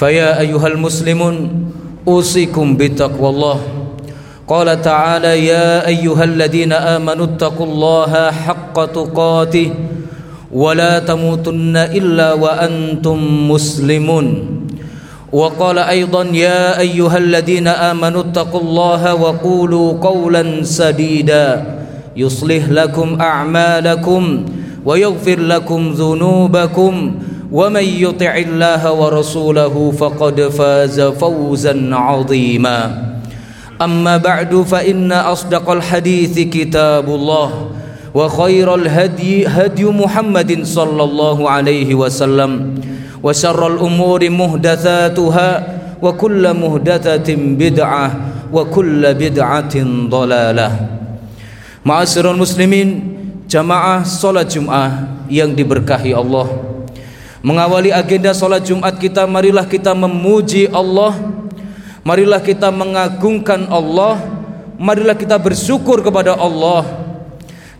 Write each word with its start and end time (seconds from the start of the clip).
فيا 0.00 0.40
أيها 0.40 0.66
المسلمون 0.66 1.36
أوصيكم 2.08 2.76
بتقوى 2.76 3.28
الله. 3.28 3.58
قال 4.48 4.82
تعالى 4.82 5.46
يا 5.46 5.86
أيها 5.86 6.24
الذين 6.24 6.72
آمنوا 6.72 7.36
اتقوا 7.36 7.66
الله 7.66 8.30
حق 8.30 8.76
تقاته 8.84 9.68
ولا 10.52 10.98
تموتن 10.98 11.76
إلا 11.76 12.32
وأنتم 12.32 13.18
مسلمون. 13.50 14.26
وقال 15.32 15.78
أيضا 15.78 16.24
يا 16.32 16.80
أيها 16.80 17.18
الذين 17.18 17.68
آمنوا 17.68 18.20
اتقوا 18.20 18.60
الله 18.60 19.14
وقولوا 19.14 19.88
قولا 20.00 20.64
سديدا. 20.64 21.46
يصلح 22.16 22.64
لكم 22.68 23.20
أعمالكم 23.20 24.22
ويغفر 24.84 25.38
لكم 25.40 25.80
ذنوبكم 25.92 26.94
ومن 27.51 27.83
يطع 27.83 28.33
الله 28.37 28.91
ورسوله 28.91 29.91
فقد 29.97 30.41
فاز 30.41 31.01
فوزا 31.01 31.75
عظيما 31.95 32.79
أما 33.81 34.17
بعد 34.17 34.55
فإن 34.55 35.11
أصدق 35.11 35.69
الحديث 35.69 36.39
كتاب 36.39 37.07
الله 37.09 37.49
وخير 38.13 38.75
الهدي 38.75 39.47
هدي 39.47 39.85
محمد 39.85 40.63
صلى 40.63 41.03
الله 41.03 41.49
عليه 41.49 41.95
وسلم 41.95 42.51
وشر 43.23 43.61
الأمور 43.67 44.29
محدثاتها 44.29 45.49
وكل 46.01 46.43
محدثة 46.53 47.29
بدعة 47.35 48.05
وكل 48.53 49.13
بدعة 49.13 49.75
ضلالة 50.09 50.71
معاشر 51.85 52.31
المسلمين 52.31 53.15
jamaah 53.45 54.01
salat 54.01 54.49
Jumat 54.49 55.05
yang 55.29 55.53
diberkahi 55.53 56.17
Allah 56.17 56.49
Mengawali 57.40 57.88
agenda 57.88 58.36
salat 58.36 58.68
Jumat 58.68 59.00
kita 59.00 59.24
marilah 59.24 59.64
kita 59.64 59.96
memuji 59.96 60.68
Allah. 60.68 61.16
Marilah 62.04 62.36
kita 62.36 62.68
mengagungkan 62.68 63.64
Allah. 63.72 64.20
Marilah 64.76 65.16
kita 65.16 65.40
bersyukur 65.40 66.04
kepada 66.04 66.36
Allah. 66.36 66.84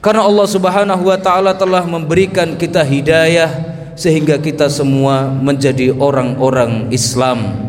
Karena 0.00 0.24
Allah 0.24 0.48
subhanahu 0.48 1.12
wa 1.12 1.18
ta'ala 1.20 1.52
telah 1.52 1.84
memberikan 1.84 2.56
kita 2.56 2.80
hidayah 2.80 3.52
Sehingga 4.00 4.40
kita 4.40 4.72
semua 4.72 5.28
menjadi 5.28 5.92
orang-orang 5.92 6.88
Islam. 6.88 7.68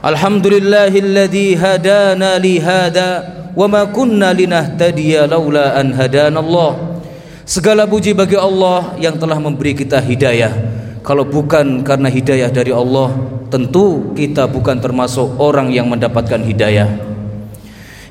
Alhamdulillahilladzi 0.00 1.52
hadana 1.52 2.40
li 2.40 2.56
hada 2.56 3.28
Wa 3.52 3.68
ma 3.68 3.84
kunna 3.92 4.32
linahtadiya 4.32 5.28
laula 5.28 5.76
an 5.76 5.92
hadana 5.92 6.40
Allah. 6.40 7.02
Segala 7.44 7.84
puji 7.84 8.16
bagi 8.16 8.40
Allah 8.40 8.96
yang 8.96 9.20
telah 9.20 9.36
memberi 9.36 9.76
kita 9.76 10.00
hidayah. 10.00 10.67
Kalau 11.02 11.24
bukan 11.24 11.86
karena 11.86 12.08
hidayah 12.10 12.50
dari 12.50 12.74
Allah, 12.74 13.14
tentu 13.48 14.12
kita 14.12 14.46
bukan 14.46 14.78
termasuk 14.78 15.38
orang 15.40 15.72
yang 15.72 15.88
mendapatkan 15.88 16.42
hidayah. 16.44 16.88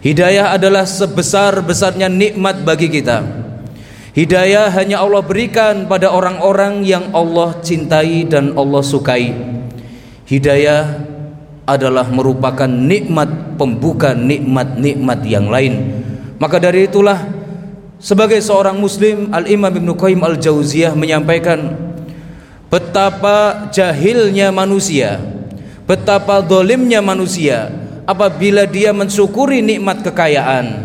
Hidayah 0.02 0.54
adalah 0.54 0.86
sebesar-besarnya 0.86 2.08
nikmat 2.08 2.62
bagi 2.64 2.88
kita. 2.88 3.26
Hidayah 4.18 4.74
hanya 4.74 5.06
Allah 5.06 5.22
berikan 5.22 5.86
pada 5.86 6.10
orang-orang 6.10 6.82
yang 6.82 7.14
Allah 7.14 7.62
cintai 7.62 8.26
dan 8.26 8.58
Allah 8.58 8.82
sukai. 8.82 9.30
Hidayah 10.26 11.06
adalah 11.68 12.08
merupakan 12.10 12.66
nikmat 12.66 13.60
pembuka 13.62 14.16
nikmat-nikmat 14.16 15.20
yang 15.28 15.52
lain. 15.52 16.02
Maka 16.40 16.58
dari 16.58 16.88
itulah 16.90 17.30
sebagai 18.02 18.40
seorang 18.42 18.80
muslim 18.80 19.30
Al-Imam 19.34 19.74
Ibn 19.74 19.90
Qayyim 19.94 20.22
Al-Jauziyah 20.24 20.94
menyampaikan 20.96 21.78
Betapa 22.68 23.68
jahilnya 23.72 24.52
manusia 24.52 25.24
Betapa 25.88 26.44
dolimnya 26.44 27.00
manusia 27.00 27.72
Apabila 28.04 28.68
dia 28.68 28.92
mensyukuri 28.92 29.64
nikmat 29.64 30.04
kekayaan 30.04 30.76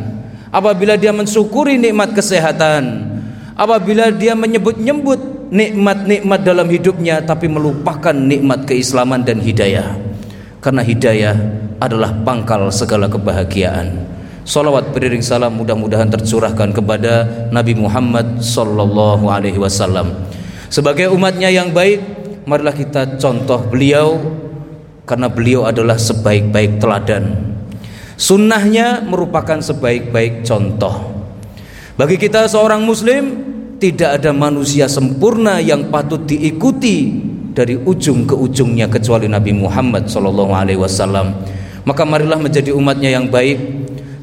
Apabila 0.54 0.94
dia 0.94 1.10
mensyukuri 1.10 1.82
nikmat 1.82 2.14
kesehatan 2.14 3.10
Apabila 3.58 4.14
dia 4.14 4.38
menyebut-nyebut 4.38 5.50
nikmat-nikmat 5.50 6.40
dalam 6.46 6.70
hidupnya 6.70 7.18
Tapi 7.18 7.50
melupakan 7.50 8.14
nikmat 8.14 8.62
keislaman 8.62 9.26
dan 9.26 9.42
hidayah 9.42 9.98
Karena 10.62 10.86
hidayah 10.86 11.34
adalah 11.82 12.14
pangkal 12.22 12.70
segala 12.70 13.10
kebahagiaan 13.10 14.12
Salawat 14.42 14.90
beriring 14.90 15.22
salam 15.22 15.54
mudah-mudahan 15.54 16.10
tercurahkan 16.10 16.74
kepada 16.74 17.46
Nabi 17.54 17.78
Muhammad 17.78 18.42
sallallahu 18.42 19.30
alaihi 19.30 19.54
wasallam. 19.54 20.10
Sebagai 20.72 21.12
umatnya 21.12 21.52
yang 21.52 21.68
baik, 21.68 22.00
marilah 22.48 22.72
kita 22.72 23.20
contoh 23.20 23.60
beliau 23.68 24.16
karena 25.04 25.28
beliau 25.28 25.68
adalah 25.68 26.00
sebaik-baik 26.00 26.80
teladan. 26.80 27.52
Sunnahnya 28.16 29.04
merupakan 29.04 29.60
sebaik-baik 29.60 30.48
contoh. 30.48 31.12
Bagi 32.00 32.16
kita 32.16 32.48
seorang 32.48 32.88
muslim, 32.88 33.52
tidak 33.76 34.16
ada 34.16 34.32
manusia 34.32 34.88
sempurna 34.88 35.60
yang 35.60 35.92
patut 35.92 36.24
diikuti 36.24 37.20
dari 37.52 37.76
ujung 37.76 38.24
ke 38.24 38.32
ujungnya 38.32 38.88
kecuali 38.88 39.28
Nabi 39.28 39.52
Muhammad 39.52 40.08
sallallahu 40.08 40.56
alaihi 40.56 40.80
wasallam. 40.80 41.36
Maka 41.84 42.08
marilah 42.08 42.40
menjadi 42.40 42.72
umatnya 42.72 43.12
yang 43.12 43.28
baik 43.28 43.60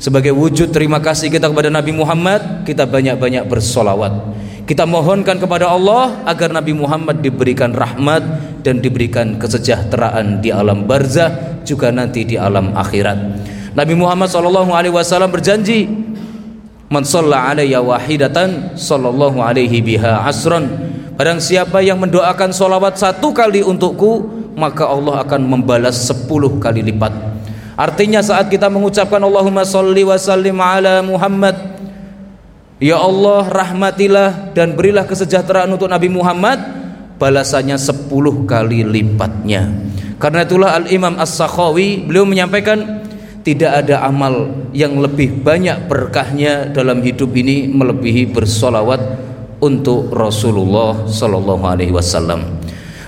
sebagai 0.01 0.33
wujud 0.33 0.73
terima 0.73 0.97
kasih 0.97 1.29
kita 1.29 1.45
kepada 1.45 1.69
Nabi 1.69 1.93
Muhammad, 1.93 2.66
kita 2.66 2.89
banyak-banyak 2.89 3.45
bersolawat. 3.45 4.48
Kita 4.69 4.85
mohonkan 4.85 5.41
kepada 5.41 5.66
Allah 5.66 6.22
agar 6.30 6.53
Nabi 6.53 6.78
Muhammad 6.78 7.25
diberikan 7.25 7.74
rahmat 7.74 8.22
dan 8.62 8.78
diberikan 8.78 9.41
kesejahteraan 9.41 10.46
di 10.46 10.53
alam 10.53 10.85
barzah 10.85 11.57
juga 11.66 11.90
nanti 11.90 12.22
di 12.22 12.38
alam 12.38 12.78
akhirat. 12.78 13.18
Nabi 13.74 13.97
Muhammad 13.97 14.29
sallallahu 14.29 14.69
alaihi 14.69 14.94
wasallam 14.94 15.34
berjanji, 15.34 15.90
"Man 16.85 17.02
shalla 17.02 17.50
alayya 17.50 17.81
wahidatan 17.81 18.78
sallallahu 18.78 19.41
alaihi 19.41 19.81
biha 19.81 20.22
asran." 20.29 20.69
Barang 21.18 21.41
siapa 21.41 21.81
yang 21.81 21.97
mendoakan 21.97 22.53
solawat 22.53 23.02
satu 23.02 23.34
kali 23.34 23.66
untukku, 23.66 24.29
maka 24.53 24.85
Allah 24.85 25.25
akan 25.25 25.50
membalas 25.50 25.97
sepuluh 25.97 26.62
kali 26.62 26.85
lipat. 26.85 27.09
Artinya 27.74 28.22
saat 28.22 28.53
kita 28.53 28.69
mengucapkan 28.69 29.18
Allahumma 29.18 29.66
salli 29.66 30.06
wa 30.06 30.13
sallim 30.13 30.62
ala 30.62 31.02
Muhammad 31.02 31.78
Ya 32.79 32.95
Allah 32.95 33.44
rahmatilah 33.51 34.56
dan 34.56 34.73
berilah 34.73 35.03
kesejahteraan 35.03 35.67
untuk 35.75 35.91
Nabi 35.91 36.07
Muhammad 36.07 36.59
Balasannya 37.19 37.75
sepuluh 37.75 38.47
kali 38.47 38.88
lipatnya 38.88 39.67
Karena 40.16 40.47
itulah 40.47 40.79
Al-Imam 40.79 41.19
As-Sakhawi 41.19 42.07
Beliau 42.07 42.23
menyampaikan 42.23 43.03
Tidak 43.44 43.84
ada 43.84 44.07
amal 44.07 44.47
yang 44.72 44.95
lebih 44.95 45.44
banyak 45.44 45.91
berkahnya 45.91 46.72
dalam 46.72 47.03
hidup 47.03 47.35
ini 47.35 47.67
Melebihi 47.67 48.31
bersolawat 48.31 49.28
untuk 49.59 50.11
Rasulullah 50.16 51.07
Sallallahu 51.07 51.63
Alaihi 51.67 51.91
Wasallam. 51.91 52.59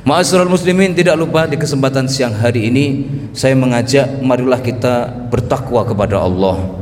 Ma'asyiral 0.03 0.49
muslimin 0.49 0.91
tidak 0.97 1.15
lupa 1.15 1.47
di 1.47 1.55
kesempatan 1.55 2.09
siang 2.09 2.33
hari 2.33 2.67
ini 2.67 2.85
saya 3.31 3.53
mengajak 3.53 4.19
marilah 4.19 4.59
kita 4.59 5.07
bertakwa 5.29 5.85
kepada 5.85 6.19
Allah. 6.19 6.80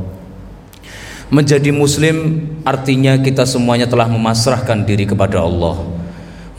Menjadi 1.30 1.70
muslim 1.70 2.42
artinya 2.66 3.14
kita 3.22 3.46
semuanya 3.46 3.86
telah 3.86 4.10
memasrahkan 4.10 4.82
diri 4.82 5.06
kepada 5.06 5.40
Allah. 5.46 5.78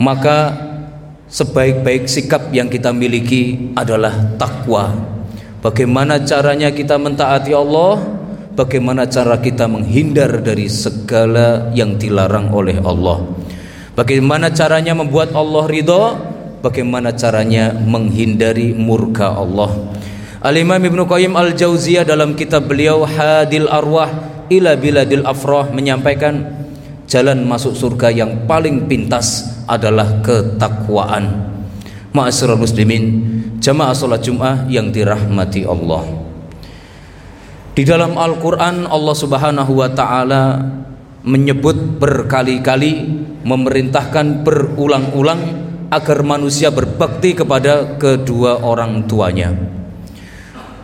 Maka 0.00 0.56
sebaik-baik 1.28 2.08
sikap 2.08 2.48
yang 2.56 2.72
kita 2.72 2.88
miliki 2.90 3.72
adalah 3.76 4.12
takwa. 4.40 4.96
Bagaimana 5.60 6.24
caranya 6.24 6.72
kita 6.72 6.96
mentaati 6.96 7.52
Allah? 7.52 8.00
Bagaimana 8.52 9.08
cara 9.08 9.40
kita 9.40 9.68
menghindar 9.68 10.40
dari 10.40 10.68
segala 10.68 11.72
yang 11.76 12.00
dilarang 12.00 12.52
oleh 12.52 12.80
Allah? 12.80 13.24
Bagaimana 13.92 14.48
caranya 14.52 14.96
membuat 14.96 15.36
Allah 15.36 15.64
ridho? 15.68 16.32
bagaimana 16.62 17.10
caranya 17.12 17.74
menghindari 17.74 18.72
murka 18.72 19.34
Allah. 19.34 19.92
Al-Imam 20.42 20.78
Ibnu 20.78 21.06
Qayyim 21.10 21.34
Al-Jauziyah 21.34 22.06
dalam 22.06 22.38
kitab 22.38 22.70
beliau 22.70 23.02
Hadil 23.02 23.66
Arwah 23.66 24.31
ila 24.52 24.76
Biladil 24.76 25.24
Afrah 25.24 25.72
menyampaikan 25.72 26.64
jalan 27.08 27.44
masuk 27.48 27.72
surga 27.72 28.12
yang 28.12 28.44
paling 28.44 28.84
pintas 28.88 29.48
adalah 29.64 30.20
ketakwaan. 30.20 31.52
Ma'asyiral 32.12 32.60
muslimin, 32.60 33.04
jamaah 33.56 33.96
salat 33.96 34.20
Jumat 34.20 34.68
yang 34.68 34.92
dirahmati 34.92 35.64
Allah. 35.64 36.04
Di 37.72 37.88
dalam 37.88 38.20
Al-Qur'an 38.20 38.84
Allah 38.84 39.16
Subhanahu 39.16 39.80
wa 39.80 39.88
taala 39.88 40.60
menyebut 41.24 41.96
berkali-kali 41.96 43.24
memerintahkan 43.40 44.44
berulang-ulang 44.44 45.40
agar 45.88 46.20
manusia 46.20 46.68
berbakti 46.68 47.32
kepada 47.32 47.96
kedua 47.96 48.60
orang 48.60 49.08
tuanya. 49.08 49.56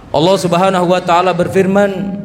Allah 0.08 0.36
Subhanahu 0.40 0.88
wa 0.88 1.00
taala 1.04 1.36
berfirman, 1.36 2.17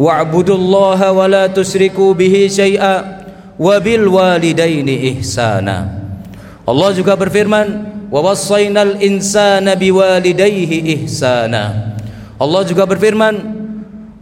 "Wa'budullaha 0.00 1.12
wa 1.12 1.26
la 1.28 1.44
tusyriku 1.52 2.16
bihi 2.16 2.48
syai'a 2.48 3.24
wa 3.60 3.76
bil 3.82 4.08
walidaini 4.08 5.16
ihsana." 5.16 6.00
Allah 6.62 6.90
juga 6.96 7.18
berfirman, 7.18 7.66
"Wa 8.08 8.20
wassaynal 8.22 9.02
insana 9.04 9.76
biwalidayhi 9.76 11.04
ihsana." 11.04 11.94
Allah 12.40 12.62
juga 12.64 12.88
berfirman, 12.88 13.34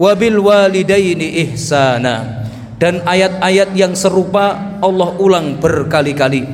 "Wa 0.00 0.12
bil 0.18 0.40
walidaini 0.42 1.46
ihsana." 1.46 2.42
Dan 2.80 3.04
ayat-ayat 3.04 3.76
yang 3.76 3.92
serupa 3.92 4.56
Allah 4.80 5.12
ulang 5.20 5.60
berkali-kali. 5.60 6.48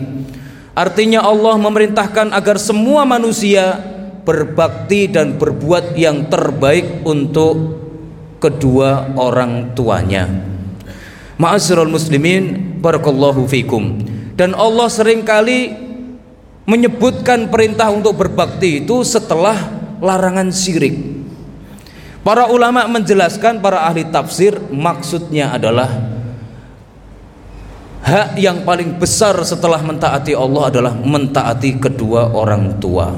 Artinya 0.75 1.23
Allah 1.23 1.55
memerintahkan 1.55 2.35
agar 2.35 2.59
semua 2.59 3.07
manusia 3.07 3.79
berbakti 4.27 5.07
dan 5.07 5.39
berbuat 5.39 5.95
yang 5.95 6.27
terbaik 6.27 7.07
untuk 7.07 7.86
kedua 8.47 9.19
orang 9.19 9.75
tuanya. 9.75 10.31
Ma'asyiral 11.37 11.91
muslimin, 11.91 12.79
barakallahu 12.79 13.45
fikum. 13.51 13.99
Dan 14.39 14.55
Allah 14.55 14.87
sering 14.87 15.27
kali 15.27 15.75
menyebutkan 16.67 17.51
perintah 17.51 17.91
untuk 17.91 18.17
berbakti 18.17 18.87
itu 18.87 19.03
setelah 19.03 19.55
larangan 19.99 20.51
syirik. 20.55 20.95
Para 22.27 22.51
ulama 22.51 22.91
menjelaskan 22.91 23.63
para 23.63 23.87
ahli 23.87 24.03
tafsir 24.11 24.59
maksudnya 24.75 25.55
adalah 25.55 25.87
hak 28.03 28.35
yang 28.35 28.67
paling 28.67 28.99
besar 28.99 29.39
setelah 29.47 29.79
mentaati 29.79 30.35
Allah 30.35 30.75
adalah 30.75 30.93
mentaati 30.95 31.79
kedua 31.79 32.35
orang 32.35 32.83
tua. 32.83 33.15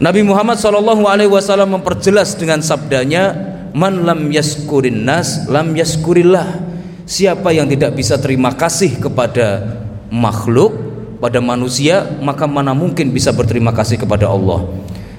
Nabi 0.00 0.24
Muhammad 0.24 0.56
SAW 0.56 1.66
memperjelas 1.68 2.38
dengan 2.38 2.64
sabdanya 2.64 3.36
man 3.76 4.06
lam 4.06 4.30
yaskurin 4.30 5.06
nas 5.06 5.46
lam 5.46 5.74
yaskurillah 5.74 6.70
Siapa 7.10 7.50
yang 7.50 7.66
tidak 7.66 7.98
bisa 7.98 8.22
terima 8.22 8.54
kasih 8.54 9.02
kepada 9.02 9.66
makhluk, 10.14 10.70
pada 11.18 11.42
manusia, 11.42 12.06
maka 12.22 12.46
mana 12.46 12.70
mungkin 12.70 13.10
bisa 13.10 13.34
berterima 13.34 13.74
kasih 13.74 13.98
kepada 13.98 14.30
Allah. 14.30 14.70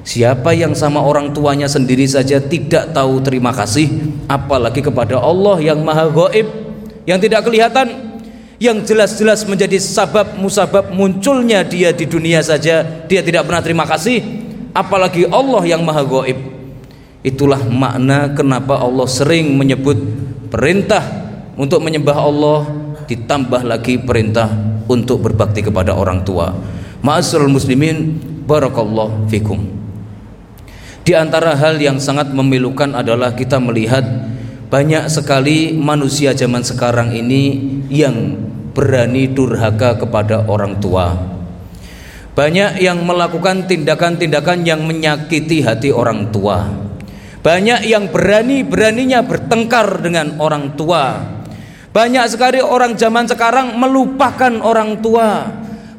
Siapa 0.08 0.56
yang 0.56 0.72
sama 0.72 1.04
orang 1.04 1.36
tuanya 1.36 1.68
sendiri 1.68 2.08
saja 2.08 2.40
tidak 2.40 2.96
tahu 2.96 3.20
terima 3.20 3.52
kasih, 3.52 3.92
apalagi 4.32 4.80
kepada 4.80 5.20
Allah 5.20 5.60
yang 5.60 5.84
Maha 5.84 6.08
Gaib, 6.08 6.48
yang 7.04 7.20
tidak 7.20 7.44
kelihatan, 7.44 7.92
yang 8.56 8.80
jelas-jelas 8.88 9.44
menjadi 9.44 9.76
sabab 9.76 10.40
musabab 10.40 10.96
munculnya 10.96 11.60
dia 11.68 11.92
di 11.92 12.08
dunia 12.08 12.40
saja, 12.40 12.88
dia 13.04 13.20
tidak 13.20 13.44
pernah 13.44 13.60
terima 13.60 13.84
kasih, 13.84 14.24
apalagi 14.72 15.28
Allah 15.28 15.68
yang 15.68 15.84
Maha 15.84 16.08
Gaib. 16.08 16.51
Itulah 17.22 17.62
makna 17.70 18.34
kenapa 18.34 18.82
Allah 18.82 19.06
sering 19.06 19.54
menyebut 19.54 19.98
perintah 20.50 21.06
untuk 21.54 21.86
menyembah 21.86 22.18
Allah 22.18 22.66
ditambah 23.06 23.62
lagi 23.62 24.02
perintah 24.02 24.50
untuk 24.90 25.22
berbakti 25.22 25.62
kepada 25.62 25.94
orang 25.94 26.26
tua. 26.26 26.50
Ma'asyiral 27.06 27.54
muslimin, 27.54 28.18
barakallahu 28.50 29.30
fikum. 29.30 29.62
Di 31.02 31.14
antara 31.18 31.58
hal 31.58 31.82
yang 31.82 31.98
sangat 31.98 32.30
memilukan 32.34 32.94
adalah 32.94 33.34
kita 33.34 33.58
melihat 33.58 34.06
banyak 34.70 35.10
sekali 35.10 35.74
manusia 35.78 36.34
zaman 36.34 36.66
sekarang 36.66 37.14
ini 37.14 37.58
yang 37.90 38.38
berani 38.72 39.28
durhaka 39.30 40.00
kepada 40.00 40.48
orang 40.48 40.80
tua. 40.80 41.12
Banyak 42.32 42.80
yang 42.80 43.04
melakukan 43.04 43.68
tindakan-tindakan 43.68 44.64
yang 44.64 44.88
menyakiti 44.88 45.62
hati 45.62 45.92
orang 45.92 46.32
tua. 46.32 46.81
Banyak 47.42 47.90
yang 47.90 48.10
berani-beraninya 48.14 49.26
bertengkar 49.26 50.02
dengan 50.06 50.38
orang 50.38 50.78
tua 50.78 51.26
banyak 51.92 52.24
sekali 52.32 52.64
orang 52.64 52.96
zaman 52.96 53.28
sekarang 53.28 53.76
melupakan 53.76 54.64
orang 54.64 55.04
tua. 55.04 55.44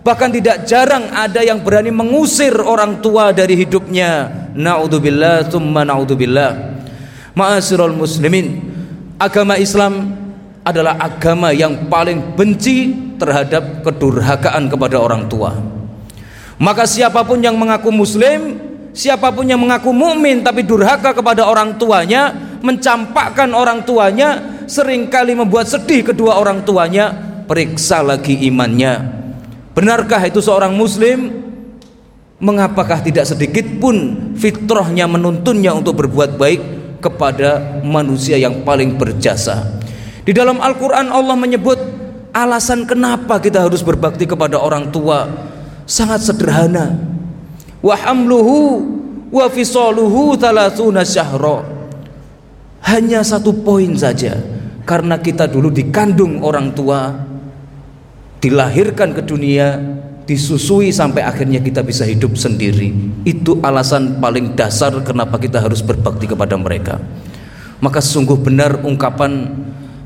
Bahkan 0.02 0.30
tidak 0.32 0.64
jarang 0.64 1.12
ada 1.12 1.44
yang 1.44 1.60
berani 1.60 1.92
mengusir 1.92 2.56
orang 2.64 3.04
tua 3.04 3.30
dari 3.30 3.54
hidupnya. 3.60 4.32
Naudzubillah, 4.56 5.46
tsumma 5.52 5.84
naudzubillah. 5.84 6.80
Ma'asyiral 7.36 7.92
muslimin, 7.92 8.60
agama 9.20 9.60
Islam 9.60 10.16
adalah 10.64 10.96
agama 10.96 11.52
yang 11.52 11.86
paling 11.92 12.34
benci 12.40 12.96
terhadap 13.20 13.84
kedurhakaan 13.84 14.72
kepada 14.72 14.96
orang 14.96 15.28
tua. 15.28 15.54
Maka 16.56 16.88
siapa 16.88 17.20
pun 17.22 17.38
yang 17.44 17.54
mengaku 17.54 17.92
muslim, 17.92 18.58
siapa 18.92 19.32
pun 19.32 19.48
yang 19.48 19.60
mengaku 19.60 19.90
mukmin 19.90 20.44
tapi 20.44 20.62
durhaka 20.62 21.16
kepada 21.16 21.48
orang 21.48 21.76
tuanya, 21.80 22.32
mencampakkan 22.60 23.50
orang 23.56 23.82
tuanya, 23.82 24.62
sering 24.68 25.08
kali 25.08 25.34
membuat 25.34 25.68
sedih 25.68 26.12
kedua 26.12 26.38
orang 26.38 26.62
tuanya 26.62 27.10
periksa 27.48 28.00
lagi 28.04 28.38
imannya. 28.46 29.20
Benarkah 29.72 30.20
itu 30.28 30.38
seorang 30.44 30.76
muslim? 30.76 31.42
Mengapakah 32.42 33.00
tidak 33.06 33.28
sedikit 33.28 33.64
pun 33.78 34.30
fitrahnya 34.34 35.06
menuntunnya 35.06 35.70
untuk 35.78 36.02
berbuat 36.02 36.34
baik 36.36 36.62
kepada 36.98 37.80
manusia 37.86 38.34
yang 38.34 38.66
paling 38.66 38.98
berjasa? 38.98 39.78
Di 40.22 40.34
dalam 40.34 40.58
Al-Quran 40.58 41.06
Allah 41.10 41.38
menyebut 41.38 41.78
alasan 42.34 42.88
kenapa 42.88 43.38
kita 43.38 43.62
harus 43.62 43.84
berbakti 43.86 44.26
kepada 44.26 44.58
orang 44.58 44.90
tua 44.90 45.28
sangat 45.86 46.24
sederhana 46.24 47.11
wa 47.82 47.94
hamluhu 47.98 48.80
wa 49.28 49.46
fisaluhu 49.50 50.38
thalathuna 50.38 51.02
syahra. 51.02 51.66
Hanya 52.82 53.22
satu 53.22 53.54
poin 53.62 53.94
saja 53.94 54.38
karena 54.82 55.18
kita 55.18 55.46
dulu 55.46 55.70
dikandung 55.70 56.42
orang 56.42 56.74
tua 56.74 57.14
dilahirkan 58.42 59.14
ke 59.14 59.22
dunia 59.22 59.78
disusui 60.26 60.90
sampai 60.90 61.22
akhirnya 61.22 61.62
kita 61.62 61.82
bisa 61.82 62.02
hidup 62.06 62.34
sendiri. 62.34 62.90
Itu 63.22 63.62
alasan 63.62 64.18
paling 64.18 64.54
dasar 64.58 64.94
kenapa 65.02 65.38
kita 65.38 65.62
harus 65.62 65.82
berbakti 65.82 66.26
kepada 66.26 66.58
mereka. 66.58 66.98
Maka 67.82 67.98
sungguh 67.98 68.38
benar 68.38 68.82
ungkapan 68.82 69.50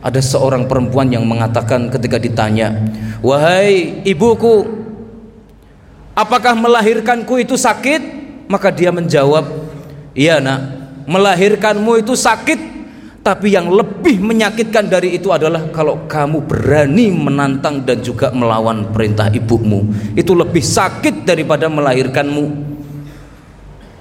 ada 0.00 0.20
seorang 0.20 0.68
perempuan 0.68 1.12
yang 1.12 1.24
mengatakan 1.26 1.90
ketika 1.90 2.16
ditanya 2.20 2.72
wahai 3.20 4.00
ibuku 4.06 4.85
apakah 6.16 6.56
melahirkanku 6.56 7.36
itu 7.44 7.54
sakit? 7.54 8.24
Maka 8.48 8.72
dia 8.72 8.88
menjawab 8.88 9.44
iya 10.16 10.40
nak. 10.40 10.74
Melahirkanmu 11.06 12.02
itu 12.02 12.16
sakit 12.18 12.76
tapi 13.26 13.58
yang 13.58 13.66
lebih 13.74 14.22
menyakitkan 14.22 14.86
dari 14.86 15.18
itu 15.18 15.34
adalah 15.34 15.66
kalau 15.74 16.06
kamu 16.06 16.46
berani 16.46 17.10
menantang 17.10 17.82
dan 17.82 17.98
juga 17.98 18.30
melawan 18.30 18.94
perintah 18.94 19.26
ibumu. 19.34 19.82
Itu 20.14 20.38
lebih 20.38 20.62
sakit 20.62 21.26
daripada 21.26 21.66
melahirkanmu. 21.66 22.44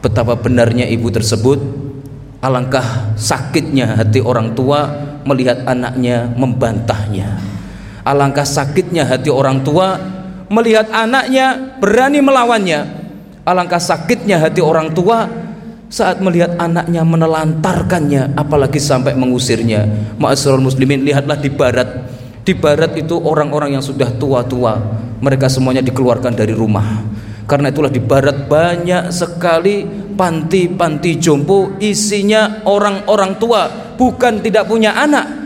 Betapa 0.06 0.38
benarnya 0.38 0.86
ibu 0.86 1.10
tersebut. 1.10 1.58
Alangkah 2.38 3.18
sakitnya 3.18 3.98
hati 3.98 4.22
orang 4.22 4.54
tua 4.54 4.86
melihat 5.26 5.66
anaknya 5.66 6.30
membantahnya. 6.38 7.42
Alangkah 8.06 8.46
sakitnya 8.46 9.10
hati 9.10 9.34
orang 9.34 9.66
tua 9.66 9.98
melihat 10.50 10.90
anaknya 10.92 11.78
berani 11.82 12.20
melawannya. 12.22 13.06
Alangkah 13.46 13.78
sakitnya 13.78 14.42
hati 14.42 14.58
orang 14.58 14.90
tua 14.94 15.30
saat 15.86 16.18
melihat 16.18 16.58
anaknya 16.58 17.06
menelantarkannya 17.06 18.34
apalagi 18.34 18.82
sampai 18.82 19.14
mengusirnya. 19.14 19.86
Ma'asyiral 20.18 20.62
muslimin 20.62 21.06
lihatlah 21.06 21.38
di 21.38 21.54
barat. 21.54 21.90
Di 22.46 22.54
barat 22.58 22.94
itu 22.98 23.18
orang-orang 23.18 23.78
yang 23.78 23.86
sudah 23.86 24.10
tua-tua. 24.18 24.78
Mereka 25.22 25.50
semuanya 25.50 25.86
dikeluarkan 25.86 26.34
dari 26.34 26.54
rumah. 26.54 27.06
Karena 27.46 27.70
itulah 27.70 27.94
di 27.94 28.02
barat 28.02 28.50
banyak 28.50 29.14
sekali 29.14 29.86
panti-panti 30.18 31.22
jompo 31.22 31.78
isinya 31.78 32.66
orang-orang 32.66 33.38
tua. 33.38 33.70
Bukan 33.96 34.42
tidak 34.42 34.66
punya 34.66 34.98
anak 34.98 35.45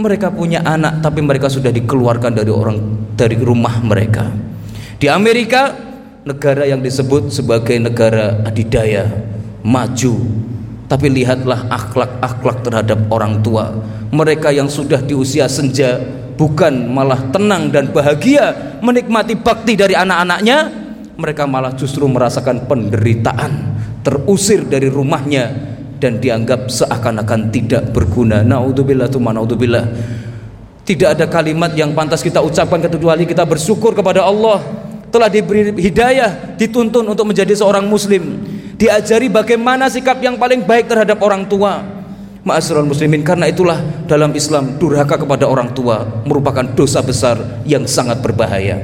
mereka 0.00 0.32
punya 0.32 0.64
anak 0.64 1.04
tapi 1.04 1.20
mereka 1.20 1.52
sudah 1.52 1.68
dikeluarkan 1.68 2.32
dari 2.32 2.48
orang 2.48 2.78
dari 3.14 3.36
rumah 3.36 3.78
mereka. 3.84 4.32
Di 4.96 5.06
Amerika 5.08 5.76
negara 6.24 6.64
yang 6.68 6.80
disebut 6.80 7.32
sebagai 7.32 7.76
negara 7.76 8.40
adidaya 8.44 9.08
maju. 9.64 10.16
Tapi 10.90 11.06
lihatlah 11.06 11.70
akhlak-akhlak 11.70 12.66
terhadap 12.66 12.98
orang 13.14 13.38
tua. 13.46 13.70
Mereka 14.10 14.50
yang 14.50 14.66
sudah 14.66 14.98
di 14.98 15.14
usia 15.14 15.46
senja 15.46 16.02
bukan 16.34 16.90
malah 16.90 17.30
tenang 17.30 17.70
dan 17.70 17.94
bahagia 17.94 18.74
menikmati 18.82 19.38
bakti 19.38 19.78
dari 19.78 19.94
anak-anaknya 19.94 20.58
mereka 21.20 21.44
malah 21.46 21.76
justru 21.76 22.08
merasakan 22.08 22.64
penderitaan, 22.64 23.52
terusir 24.02 24.64
dari 24.66 24.88
rumahnya 24.88 25.69
dan 26.00 26.18
dianggap 26.18 26.72
seakan-akan 26.72 27.52
tidak 27.52 27.92
berguna. 27.92 28.40
Naudzubillah 28.40 29.06
tu 29.12 29.20
naudzubillah. 29.20 29.84
Tidak 30.88 31.08
ada 31.14 31.28
kalimat 31.28 31.70
yang 31.76 31.94
pantas 31.94 32.24
kita 32.24 32.42
ucapkan 32.42 32.82
kecuali 32.82 33.28
kita 33.28 33.46
bersyukur 33.46 33.94
kepada 33.94 34.26
Allah 34.26 34.64
telah 35.10 35.28
diberi 35.28 35.74
hidayah, 35.76 36.56
dituntun 36.56 37.04
untuk 37.04 37.26
menjadi 37.26 37.52
seorang 37.54 37.84
muslim, 37.84 38.42
diajari 38.78 39.26
bagaimana 39.28 39.90
sikap 39.90 40.22
yang 40.22 40.38
paling 40.38 40.64
baik 40.64 40.86
terhadap 40.88 41.20
orang 41.20 41.44
tua. 41.46 41.82
Ma'asyiral 42.40 42.88
muslimin 42.88 43.20
karena 43.20 43.52
itulah 43.52 43.76
dalam 44.08 44.32
Islam 44.32 44.80
durhaka 44.80 45.20
kepada 45.20 45.44
orang 45.44 45.76
tua 45.76 46.24
merupakan 46.24 46.64
dosa 46.72 47.04
besar 47.04 47.36
yang 47.68 47.84
sangat 47.84 48.24
berbahaya. 48.24 48.80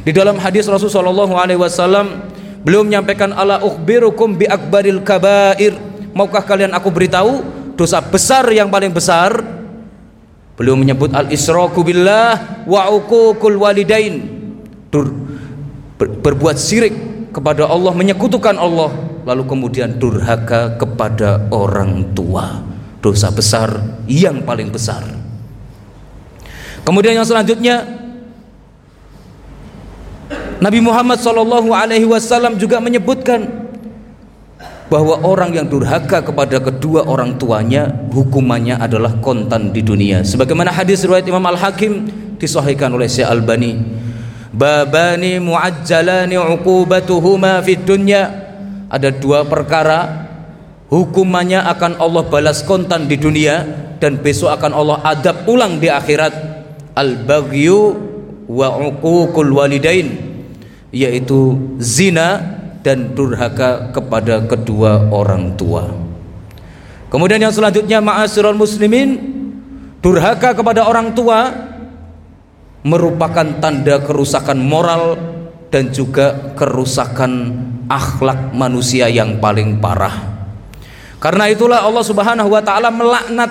Di 0.00 0.16
dalam 0.16 0.40
hadis 0.40 0.64
Rasulullah 0.64 1.28
Wasallam 1.60 2.24
beliau 2.64 2.80
menyampaikan 2.86 3.36
ala 3.36 3.60
ukhbirukum 3.60 4.40
bi 4.40 4.48
akbaril 4.48 5.04
kabair. 5.04 5.76
Maukah 6.16 6.40
kalian 6.40 6.72
aku 6.72 6.88
beritahu 6.88 7.44
dosa 7.76 8.00
besar 8.00 8.48
yang 8.48 8.72
paling 8.72 8.88
besar? 8.88 9.36
Beliau 10.56 10.72
menyebut 10.72 11.12
al 11.12 11.28
israku 11.28 11.84
billah 11.84 12.64
wa 12.64 12.88
uququl 12.88 13.60
walidain. 13.60 14.24
Dur, 14.88 15.12
ber, 16.00 16.08
berbuat 16.24 16.56
syirik 16.56 16.96
kepada 17.36 17.68
Allah, 17.68 17.92
menyekutukan 17.92 18.56
Allah, 18.56 18.96
lalu 19.28 19.44
kemudian 19.44 20.00
durhaka 20.00 20.80
kepada 20.80 21.52
orang 21.52 22.16
tua. 22.16 22.64
Dosa 23.04 23.28
besar 23.28 24.00
yang 24.08 24.40
paling 24.40 24.72
besar. 24.72 25.04
Kemudian 26.80 27.12
yang 27.12 27.28
selanjutnya 27.28 27.84
Nabi 30.64 30.80
Muhammad 30.80 31.20
Wasallam 31.20 32.56
juga 32.56 32.80
menyebutkan 32.80 33.65
bahwa 34.86 35.18
orang 35.26 35.50
yang 35.50 35.66
durhaka 35.66 36.22
kepada 36.22 36.62
kedua 36.62 37.06
orang 37.10 37.34
tuanya 37.34 37.90
hukumannya 38.14 38.78
adalah 38.78 39.18
kontan 39.18 39.74
di 39.74 39.82
dunia. 39.82 40.22
Sebagaimana 40.22 40.70
hadis 40.70 41.02
riwayat 41.02 41.26
Imam 41.26 41.42
Al 41.42 41.58
Hakim 41.58 42.06
disahihkan 42.38 42.94
oleh 42.94 43.10
Syekh 43.10 43.26
Albani. 43.26 43.82
Babani 44.54 45.42
muajjalani 45.42 46.38
uqubatuhuma 46.38 47.60
fid 47.66 47.82
dunya. 47.82 48.46
Ada 48.86 49.10
dua 49.10 49.42
perkara 49.42 50.30
hukumannya 50.86 51.66
akan 51.66 51.98
Allah 51.98 52.22
balas 52.30 52.62
kontan 52.62 53.10
di 53.10 53.18
dunia 53.18 53.66
dan 53.98 54.22
besok 54.22 54.54
akan 54.54 54.70
Allah 54.70 55.02
adab 55.02 55.50
ulang 55.50 55.82
di 55.82 55.90
akhirat. 55.90 56.54
Al-baghyu 56.96 57.92
wa 58.46 58.78
uququl 58.78 59.50
walidain 59.52 60.16
yaitu 60.94 61.58
zina 61.76 62.55
dan 62.86 63.18
durhaka 63.18 63.90
kepada 63.90 64.46
kedua 64.46 65.10
orang 65.10 65.58
tua. 65.58 65.90
Kemudian 67.10 67.42
yang 67.42 67.50
selanjutnya 67.50 67.98
ma'asyiral 67.98 68.54
muslimin 68.54 69.18
durhaka 69.98 70.54
kepada 70.54 70.86
orang 70.86 71.10
tua 71.10 71.50
merupakan 72.86 73.58
tanda 73.58 73.98
kerusakan 73.98 74.62
moral 74.62 75.18
dan 75.74 75.90
juga 75.90 76.54
kerusakan 76.54 77.58
akhlak 77.90 78.54
manusia 78.54 79.10
yang 79.10 79.42
paling 79.42 79.82
parah. 79.82 80.46
Karena 81.18 81.50
itulah 81.50 81.82
Allah 81.82 82.06
Subhanahu 82.06 82.54
wa 82.54 82.62
taala 82.62 82.94
melaknat 82.94 83.50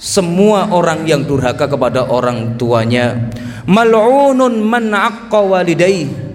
semua 0.00 0.72
orang 0.72 1.04
yang 1.04 1.28
durhaka 1.28 1.68
kepada 1.68 2.08
orang 2.08 2.56
tuanya. 2.56 3.28
Mal'unun 3.68 4.64
man 4.64 4.88
aqqa 4.96 5.44
walidayhi 5.44 6.25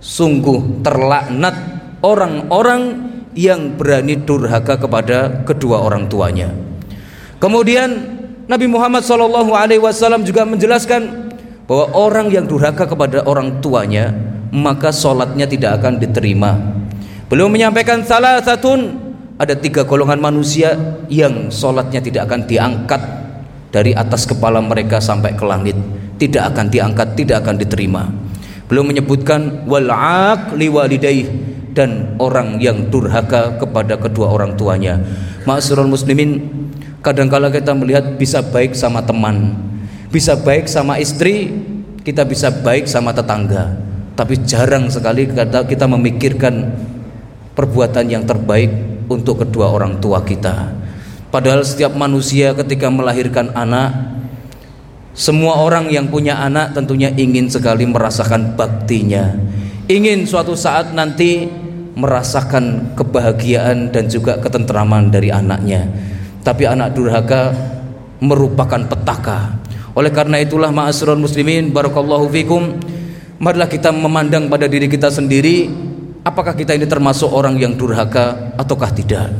sungguh 0.00 0.82
terlaknat 0.82 1.54
orang-orang 2.00 3.12
yang 3.36 3.78
berani 3.78 4.18
durhaka 4.18 4.80
kepada 4.80 5.46
kedua 5.46 5.84
orang 5.84 6.10
tuanya. 6.10 6.50
Kemudian 7.38 7.88
Nabi 8.50 8.66
Muhammad 8.66 9.06
SAW 9.06 10.26
juga 10.26 10.42
menjelaskan 10.42 11.30
bahwa 11.70 11.86
orang 11.94 12.26
yang 12.34 12.50
durhaka 12.50 12.88
kepada 12.90 13.22
orang 13.22 13.62
tuanya 13.62 14.10
maka 14.50 14.90
sholatnya 14.90 15.46
tidak 15.46 15.78
akan 15.78 16.02
diterima. 16.02 16.58
Beliau 17.30 17.46
menyampaikan 17.46 18.02
salah 18.02 18.42
satu 18.42 18.90
ada 19.38 19.54
tiga 19.54 19.86
golongan 19.86 20.18
manusia 20.18 20.74
yang 21.06 21.48
sholatnya 21.54 22.02
tidak 22.02 22.26
akan 22.26 22.44
diangkat 22.50 23.02
dari 23.70 23.94
atas 23.94 24.26
kepala 24.26 24.58
mereka 24.58 24.98
sampai 24.98 25.38
ke 25.38 25.46
langit, 25.46 25.78
tidak 26.18 26.50
akan 26.50 26.66
diangkat, 26.68 27.08
tidak 27.14 27.46
akan 27.46 27.56
diterima. 27.56 28.10
Belum 28.70 28.86
menyebutkan 28.86 29.66
wal 29.66 29.90
aqli 29.90 30.70
walidayh 30.70 31.26
dan 31.74 32.14
orang 32.22 32.62
yang 32.62 32.86
durhaka 32.86 33.58
kepada 33.58 33.98
kedua 33.98 34.30
orang 34.30 34.54
tuanya. 34.54 35.02
Ma'asyiral 35.42 35.90
muslimin, 35.90 36.46
kadangkala 37.02 37.50
kita 37.50 37.74
melihat 37.74 38.14
bisa 38.14 38.38
baik 38.46 38.78
sama 38.78 39.02
teman, 39.02 39.58
bisa 40.14 40.38
baik 40.38 40.70
sama 40.70 41.02
istri, 41.02 41.50
kita 42.06 42.22
bisa 42.22 42.50
baik 42.50 42.86
sama 42.86 43.10
tetangga. 43.10 43.74
Tapi 44.14 44.38
jarang 44.46 44.86
sekali 44.86 45.26
kita, 45.26 45.66
kita 45.66 45.86
memikirkan 45.90 46.70
perbuatan 47.58 48.06
yang 48.06 48.22
terbaik 48.22 48.70
untuk 49.10 49.42
kedua 49.42 49.72
orang 49.74 49.98
tua 49.98 50.22
kita. 50.22 50.70
Padahal 51.30 51.62
setiap 51.62 51.94
manusia 51.94 52.54
ketika 52.54 52.90
melahirkan 52.90 53.54
anak 53.54 54.19
semua 55.10 55.58
orang 55.58 55.90
yang 55.90 56.06
punya 56.06 56.38
anak 56.38 56.70
tentunya 56.72 57.10
ingin 57.14 57.50
sekali 57.50 57.82
merasakan 57.86 58.54
baktinya. 58.54 59.34
Ingin 59.90 60.22
suatu 60.22 60.54
saat 60.54 60.94
nanti 60.94 61.50
merasakan 61.98 62.94
kebahagiaan 62.94 63.90
dan 63.90 64.06
juga 64.06 64.38
ketentraman 64.38 65.10
dari 65.10 65.34
anaknya. 65.34 65.90
Tapi 66.46 66.62
anak 66.64 66.94
durhaka 66.94 67.50
merupakan 68.22 68.86
petaka. 68.86 69.58
Oleh 69.98 70.14
karena 70.14 70.38
itulah 70.38 70.70
ma'asyiral 70.70 71.18
muslimin 71.18 71.74
barakallahu 71.74 72.30
fikum 72.30 72.78
marilah 73.42 73.66
kita 73.66 73.90
memandang 73.90 74.46
pada 74.46 74.70
diri 74.70 74.86
kita 74.86 75.10
sendiri 75.10 75.66
apakah 76.22 76.54
kita 76.54 76.76
ini 76.76 76.86
termasuk 76.86 77.26
orang 77.26 77.58
yang 77.58 77.74
durhaka 77.74 78.54
ataukah 78.54 78.92
tidak. 78.94 79.32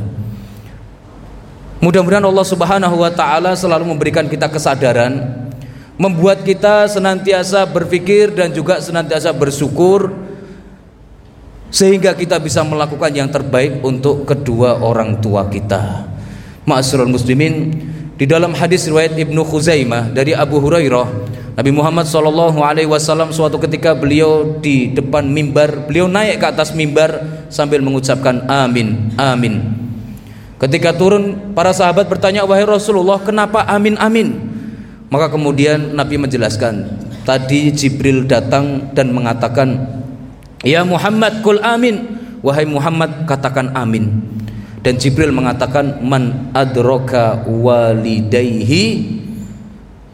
Mudah-mudahan 1.81 2.25
Allah 2.27 2.45
Subhanahu 2.45 2.95
wa 3.01 3.09
taala 3.09 3.57
selalu 3.57 3.89
memberikan 3.95 4.29
kita 4.29 4.51
kesadaran 4.51 5.49
membuat 6.01 6.41
kita 6.41 6.89
senantiasa 6.89 7.61
berpikir 7.69 8.33
dan 8.33 8.49
juga 8.49 8.81
senantiasa 8.81 9.29
bersyukur 9.37 10.09
sehingga 11.69 12.17
kita 12.17 12.41
bisa 12.41 12.65
melakukan 12.65 13.13
yang 13.13 13.29
terbaik 13.29 13.85
untuk 13.85 14.25
kedua 14.25 14.81
orang 14.81 15.21
tua 15.21 15.45
kita. 15.45 16.09
Ma'asyiral 16.65 17.05
muslimin, 17.05 17.77
di 18.17 18.25
dalam 18.25 18.57
hadis 18.57 18.89
riwayat 18.89 19.13
Ibnu 19.13 19.45
Khuzaimah 19.45 20.09
dari 20.09 20.33
Abu 20.33 20.57
Hurairah, 20.57 21.07
Nabi 21.53 21.69
Muhammad 21.69 22.09
SAW 22.09 22.57
alaihi 22.57 22.89
wasallam 22.89 23.29
suatu 23.29 23.61
ketika 23.61 23.93
beliau 23.93 24.57
di 24.57 24.89
depan 24.89 25.29
mimbar, 25.29 25.85
beliau 25.85 26.09
naik 26.09 26.41
ke 26.41 26.47
atas 26.49 26.73
mimbar 26.73 27.45
sambil 27.53 27.77
mengucapkan 27.85 28.41
amin, 28.49 29.13
amin. 29.21 29.69
Ketika 30.57 30.97
turun, 30.97 31.53
para 31.53 31.73
sahabat 31.73 32.09
bertanya, 32.09 32.41
"Wahai 32.45 32.65
Rasulullah, 32.65 33.21
kenapa 33.21 33.65
amin, 33.69 33.97
amin?" 34.01 34.50
Maka 35.11 35.27
kemudian 35.27 35.91
Nabi 35.91 36.15
menjelaskan, 36.15 36.87
tadi 37.27 37.67
Jibril 37.75 38.23
datang 38.23 38.95
dan 38.95 39.11
mengatakan, 39.11 39.75
"Ya 40.63 40.87
Muhammad, 40.87 41.43
kul 41.43 41.59
amin." 41.59 42.23
Wahai 42.39 42.63
Muhammad, 42.63 43.27
katakan 43.27 43.75
amin. 43.75 44.23
Dan 44.81 44.95
Jibril 44.95 45.35
mengatakan, 45.35 45.99
"Man 45.99 46.49
adroka 46.55 47.43
walidayhi 47.43 49.19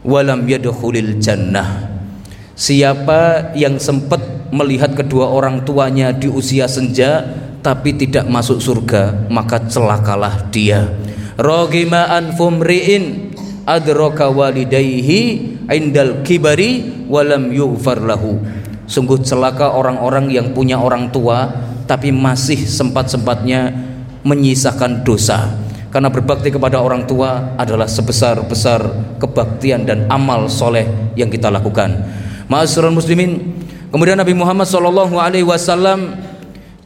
walam 0.02 0.44
yadkhulil 0.44 1.22
jannah." 1.22 1.94
Siapa 2.58 3.54
yang 3.54 3.78
sempat 3.78 4.50
melihat 4.50 4.98
kedua 4.98 5.30
orang 5.30 5.62
tuanya 5.62 6.10
di 6.10 6.26
usia 6.26 6.66
senja 6.66 7.22
tapi 7.62 7.94
tidak 7.94 8.26
masuk 8.26 8.58
surga, 8.58 9.30
maka 9.30 9.62
celakalah 9.70 10.50
dia. 10.50 10.90
Rogima 11.38 12.10
anfumriin 12.18 13.27
adraka 13.68 14.32
walidayhi 14.32 15.60
indal 15.68 16.24
kibari 16.24 17.04
walam 17.04 17.52
yughfar 17.52 18.00
lahu. 18.00 18.40
Sungguh 18.88 19.20
celaka 19.20 19.76
orang-orang 19.76 20.32
yang 20.32 20.56
punya 20.56 20.80
orang 20.80 21.12
tua 21.12 21.52
tapi 21.84 22.08
masih 22.08 22.64
sempat-sempatnya 22.64 23.68
menyisakan 24.24 25.04
dosa. 25.04 25.52
Karena 25.88 26.08
berbakti 26.08 26.52
kepada 26.52 26.80
orang 26.80 27.04
tua 27.04 27.56
adalah 27.56 27.88
sebesar-besar 27.88 28.80
kebaktian 29.20 29.88
dan 29.88 30.08
amal 30.08 30.48
soleh 30.48 30.88
yang 31.16 31.28
kita 31.28 31.48
lakukan. 31.48 31.92
Ma'asyiral 32.48 32.92
muslimin 32.92 33.56
kemudian 33.92 34.16
Nabi 34.16 34.32
Muhammad 34.36 34.68
SAW 34.68 35.12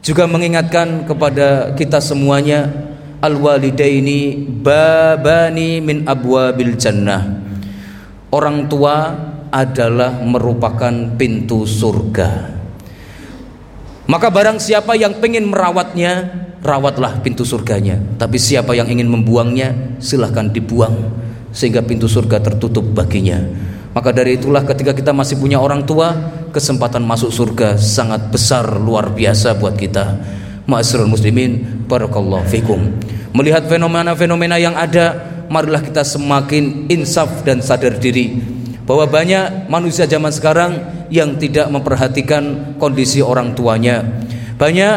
juga 0.03 0.23
mengingatkan 0.27 1.07
kepada 1.07 1.71
kita 1.75 2.03
semuanya 2.03 2.67
al 3.23 3.39
walidaini 3.39 4.43
babani 4.43 5.79
min 5.79 6.03
abwabil 6.03 6.75
jannah 6.75 7.39
orang 8.35 8.67
tua 8.67 8.95
adalah 9.53 10.19
merupakan 10.19 10.91
pintu 11.15 11.63
surga 11.63 12.53
Maka 14.03 14.27
barang 14.27 14.59
siapa 14.59 14.99
yang 14.99 15.23
pengen 15.23 15.47
merawatnya, 15.47 16.27
rawatlah 16.59 17.23
pintu 17.23 17.47
surganya. 17.47 17.95
Tapi 18.19 18.35
siapa 18.35 18.75
yang 18.75 18.91
ingin 18.91 19.07
membuangnya, 19.07 19.95
silahkan 20.03 20.51
dibuang 20.51 21.23
sehingga 21.55 21.85
pintu 21.85 22.11
surga 22.11 22.43
tertutup 22.43 22.83
baginya. 22.91 23.39
Maka 23.93 24.09
dari 24.11 24.35
itulah 24.35 24.65
ketika 24.67 24.91
kita 24.91 25.15
masih 25.15 25.39
punya 25.39 25.61
orang 25.61 25.87
tua, 25.87 26.11
kesempatan 26.51 27.05
masuk 27.05 27.31
surga 27.31 27.79
sangat 27.79 28.27
besar 28.27 28.65
luar 28.75 29.13
biasa 29.15 29.55
buat 29.55 29.79
kita. 29.79 30.19
Ma'asirul 30.63 31.11
muslimin, 31.11 31.83
barakallahu 31.91 32.47
fikum. 32.47 32.79
Melihat 33.35 33.67
fenomena-fenomena 33.67 34.55
yang 34.55 34.77
ada, 34.77 35.19
marilah 35.51 35.83
kita 35.83 36.07
semakin 36.07 36.87
insaf 36.87 37.43
dan 37.43 37.59
sadar 37.59 37.99
diri 37.99 38.39
bahwa 38.83 39.07
banyak 39.07 39.67
manusia 39.71 40.07
zaman 40.07 40.31
sekarang 40.31 40.79
yang 41.11 41.35
tidak 41.39 41.67
memperhatikan 41.71 42.75
kondisi 42.79 43.19
orang 43.23 43.55
tuanya. 43.55 44.03
Banyak 44.59 44.95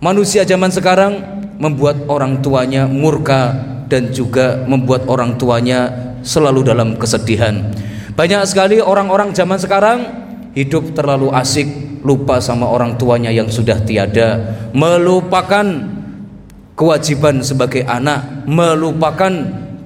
manusia 0.00 0.44
zaman 0.44 0.72
sekarang 0.72 1.20
membuat 1.56 2.04
orang 2.08 2.44
tuanya 2.44 2.84
murka 2.84 3.56
dan 3.88 4.12
juga 4.12 4.64
membuat 4.68 5.08
orang 5.08 5.40
tuanya 5.40 5.88
selalu 6.20 6.66
dalam 6.66 6.98
kesedihan. 6.98 7.72
Banyak 8.16 8.42
sekali 8.48 8.80
orang-orang 8.80 9.32
zaman 9.36 9.60
sekarang 9.60 9.98
hidup 10.56 10.96
terlalu 10.96 11.28
asik, 11.36 11.68
lupa 12.06 12.38
sama 12.38 12.70
orang 12.70 12.94
tuanya 12.94 13.34
yang 13.34 13.50
sudah 13.50 13.82
tiada, 13.82 14.54
melupakan 14.70 15.66
kewajiban 16.78 17.42
sebagai 17.42 17.82
anak, 17.82 18.46
melupakan 18.46 19.32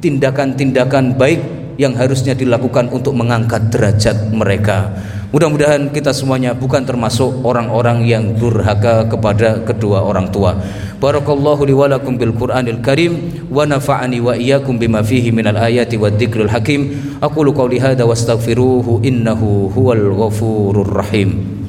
tindakan-tindakan 0.05 1.17
baik 1.17 1.41
yang 1.81 1.97
harusnya 1.97 2.37
dilakukan 2.37 2.93
untuk 2.93 3.17
mengangkat 3.17 3.73
derajat 3.73 4.29
mereka. 4.37 4.93
Mudah-mudahan 5.31 5.95
kita 5.95 6.11
semuanya 6.11 6.59
bukan 6.59 6.83
termasuk 6.83 7.47
orang-orang 7.47 8.03
yang 8.03 8.35
durhaka 8.35 9.07
kepada 9.07 9.63
kedua 9.63 10.03
orang 10.03 10.27
tua. 10.35 10.59
Barakallahu 10.99 11.63
li 11.65 11.73
wa 11.73 11.87
bil 11.97 12.35
Qur'anil 12.35 12.83
Karim 12.83 13.47
wa 13.47 13.63
nafa'ani 13.63 14.19
wa 14.19 14.35
iyyakum 14.35 14.77
bima 14.77 15.07
fihi 15.07 15.31
minal 15.31 15.55
ayati 15.55 15.95
wad 15.95 16.19
dzikril 16.19 16.51
hakim. 16.51 17.15
Aqulu 17.23 17.55
qawli 17.55 17.79
hadza 17.79 18.03
wastaghfiruhu 18.03 19.07
innahu 19.07 19.71
huwal 19.71 20.19
ghafurur 20.19 20.91
rahim. 20.99 21.60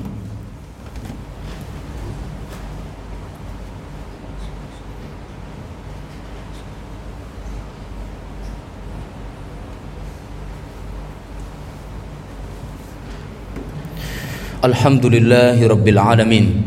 Alhamdulillahi 14.62 15.65
Rabbil 15.65 15.98
Alamin. 15.98 16.62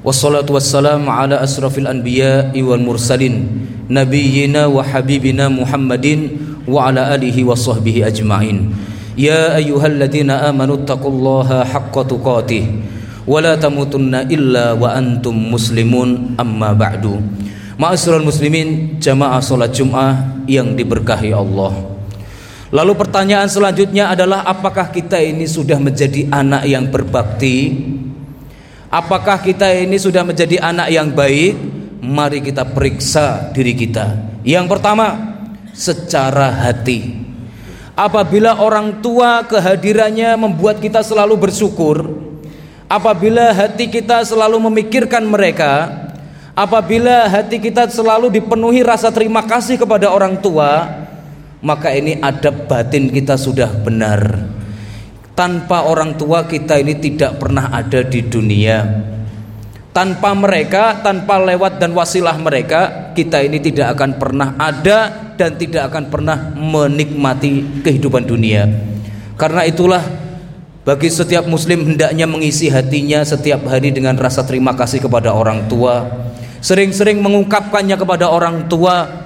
Wassalatu 0.00 0.56
wassalamu 0.56 1.12
ala 1.12 1.44
asrafil 1.44 1.84
anbiya 1.84 2.48
wal 2.56 2.80
mursalin 2.80 3.68
Nabiyyina 3.84 4.64
wa 4.64 4.80
habibina 4.80 5.52
Muhammadin 5.52 6.40
Wa 6.64 6.88
ala 6.88 7.12
alihi 7.12 7.44
wa 7.44 7.52
sahbihi 7.52 8.00
ajma'in. 8.00 8.72
Ya 9.12 9.60
ayyuhalladzina 9.60 10.48
amanu 10.48 10.88
taqullaha 10.88 11.68
haqqa 11.68 12.08
tuqatih 12.08 12.64
Wa 13.28 13.44
la 13.44 13.60
tamutunna 13.60 14.24
illa 14.32 14.72
wa 14.72 14.96
antum 14.96 15.36
muslimun 15.36 16.40
amma 16.40 16.72
ba'du. 16.72 17.20
Ma'asyiral 17.76 18.24
muslimin 18.24 18.96
jamaah 18.96 19.44
salat 19.44 19.76
Jumat 19.76 20.48
yang 20.48 20.72
diberkahi 20.72 21.36
Allah 21.36 21.93
Lalu 22.72 22.92
pertanyaan 22.96 23.50
selanjutnya 23.50 24.08
adalah 24.08 24.46
apakah 24.48 24.88
kita 24.88 25.20
ini 25.20 25.44
sudah 25.44 25.76
menjadi 25.76 26.30
anak 26.32 26.64
yang 26.64 26.88
berbakti? 26.88 27.76
Apakah 28.88 29.42
kita 29.42 29.68
ini 29.74 29.98
sudah 29.98 30.22
menjadi 30.22 30.62
anak 30.62 30.88
yang 30.88 31.10
baik? 31.10 31.52
Mari 32.04 32.40
kita 32.40 32.62
periksa 32.68 33.50
diri 33.50 33.74
kita. 33.74 34.38
Yang 34.46 34.70
pertama, 34.70 35.34
secara 35.74 36.52
hati. 36.52 37.26
Apabila 37.94 38.62
orang 38.62 39.02
tua 39.02 39.42
kehadirannya 39.46 40.38
membuat 40.38 40.78
kita 40.78 41.02
selalu 41.02 41.48
bersyukur, 41.48 42.06
apabila 42.86 43.54
hati 43.54 43.90
kita 43.90 44.22
selalu 44.22 44.70
memikirkan 44.70 45.22
mereka, 45.26 45.90
apabila 46.54 47.26
hati 47.26 47.58
kita 47.58 47.90
selalu 47.90 48.30
dipenuhi 48.30 48.82
rasa 48.86 49.10
terima 49.10 49.42
kasih 49.42 49.78
kepada 49.78 50.10
orang 50.10 50.38
tua, 50.38 51.03
maka 51.64 51.88
ini 51.96 52.20
adab 52.20 52.68
batin 52.68 53.08
kita 53.08 53.40
sudah 53.40 53.72
benar. 53.80 54.20
Tanpa 55.34 55.88
orang 55.90 56.14
tua 56.14 56.46
kita 56.46 56.78
ini 56.78 56.94
tidak 57.00 57.42
pernah 57.42 57.72
ada 57.72 58.04
di 58.06 58.20
dunia. 58.22 58.84
Tanpa 59.90 60.30
mereka 60.36 61.02
tanpa 61.02 61.40
lewat 61.42 61.82
dan 61.82 61.96
wasilah 61.96 62.36
mereka 62.38 63.10
kita 63.16 63.42
ini 63.42 63.58
tidak 63.58 63.98
akan 63.98 64.20
pernah 64.20 64.54
ada 64.60 65.32
dan 65.34 65.58
tidak 65.58 65.90
akan 65.90 66.12
pernah 66.12 66.54
menikmati 66.54 67.82
kehidupan 67.82 68.22
dunia. 68.28 68.68
Karena 69.34 69.66
itulah 69.66 70.02
bagi 70.84 71.10
setiap 71.10 71.48
muslim 71.48 71.94
hendaknya 71.94 72.28
mengisi 72.28 72.70
hatinya 72.70 73.24
setiap 73.24 73.66
hari 73.66 73.90
dengan 73.90 74.14
rasa 74.20 74.46
terima 74.46 74.76
kasih 74.76 75.02
kepada 75.02 75.34
orang 75.34 75.66
tua. 75.66 76.06
Sering-sering 76.62 77.18
mengungkapkannya 77.18 77.98
kepada 77.98 78.30
orang 78.30 78.70
tua 78.70 79.23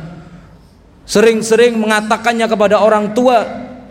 sering-sering 1.09 1.81
mengatakannya 1.81 2.44
kepada 2.44 2.77
orang 2.85 3.16
tua 3.16 3.40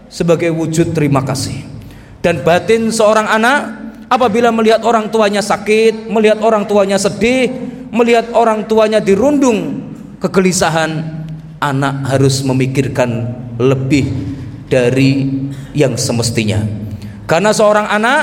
sebagai 0.06 0.54
wujud 0.54 0.94
terima 0.94 1.26
kasih. 1.26 1.66
Dan 2.22 2.46
batin 2.46 2.94
seorang 2.94 3.26
anak 3.26 3.60
apabila 4.06 4.54
melihat 4.54 4.86
orang 4.86 5.10
tuanya 5.10 5.42
sakit, 5.42 6.06
melihat 6.14 6.38
orang 6.46 6.70
tuanya 6.70 7.02
sedih, 7.02 7.50
melihat 7.90 8.30
orang 8.38 8.70
tuanya 8.70 9.02
dirundung 9.02 9.90
kegelisahan, 10.22 11.26
anak 11.58 12.06
harus 12.06 12.46
memikirkan 12.46 13.34
lebih 13.58 14.14
dari 14.70 15.42
yang 15.74 15.98
semestinya. 15.98 16.62
Karena 17.26 17.50
seorang 17.50 17.90
anak 17.90 18.22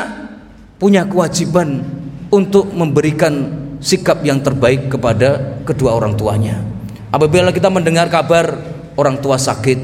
punya 0.78 1.02
kewajiban 1.04 1.82
untuk 2.30 2.70
memberikan 2.70 3.62
sikap 3.82 4.22
yang 4.22 4.40
terbaik 4.40 4.88
kepada 4.88 5.60
kedua 5.66 5.92
orang 5.98 6.16
tuanya. 6.16 6.60
Apabila 7.14 7.54
kita 7.54 7.70
mendengar 7.70 8.10
kabar 8.10 8.73
orang 8.94 9.18
tua 9.22 9.38
sakit 9.38 9.78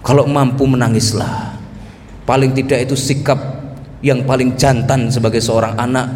kalau 0.00 0.24
mampu 0.28 0.64
menangislah. 0.64 1.56
Paling 2.24 2.54
tidak 2.54 2.86
itu 2.88 2.94
sikap 2.94 3.38
yang 4.00 4.24
paling 4.24 4.54
jantan 4.56 5.10
sebagai 5.12 5.42
seorang 5.42 5.76
anak 5.76 6.06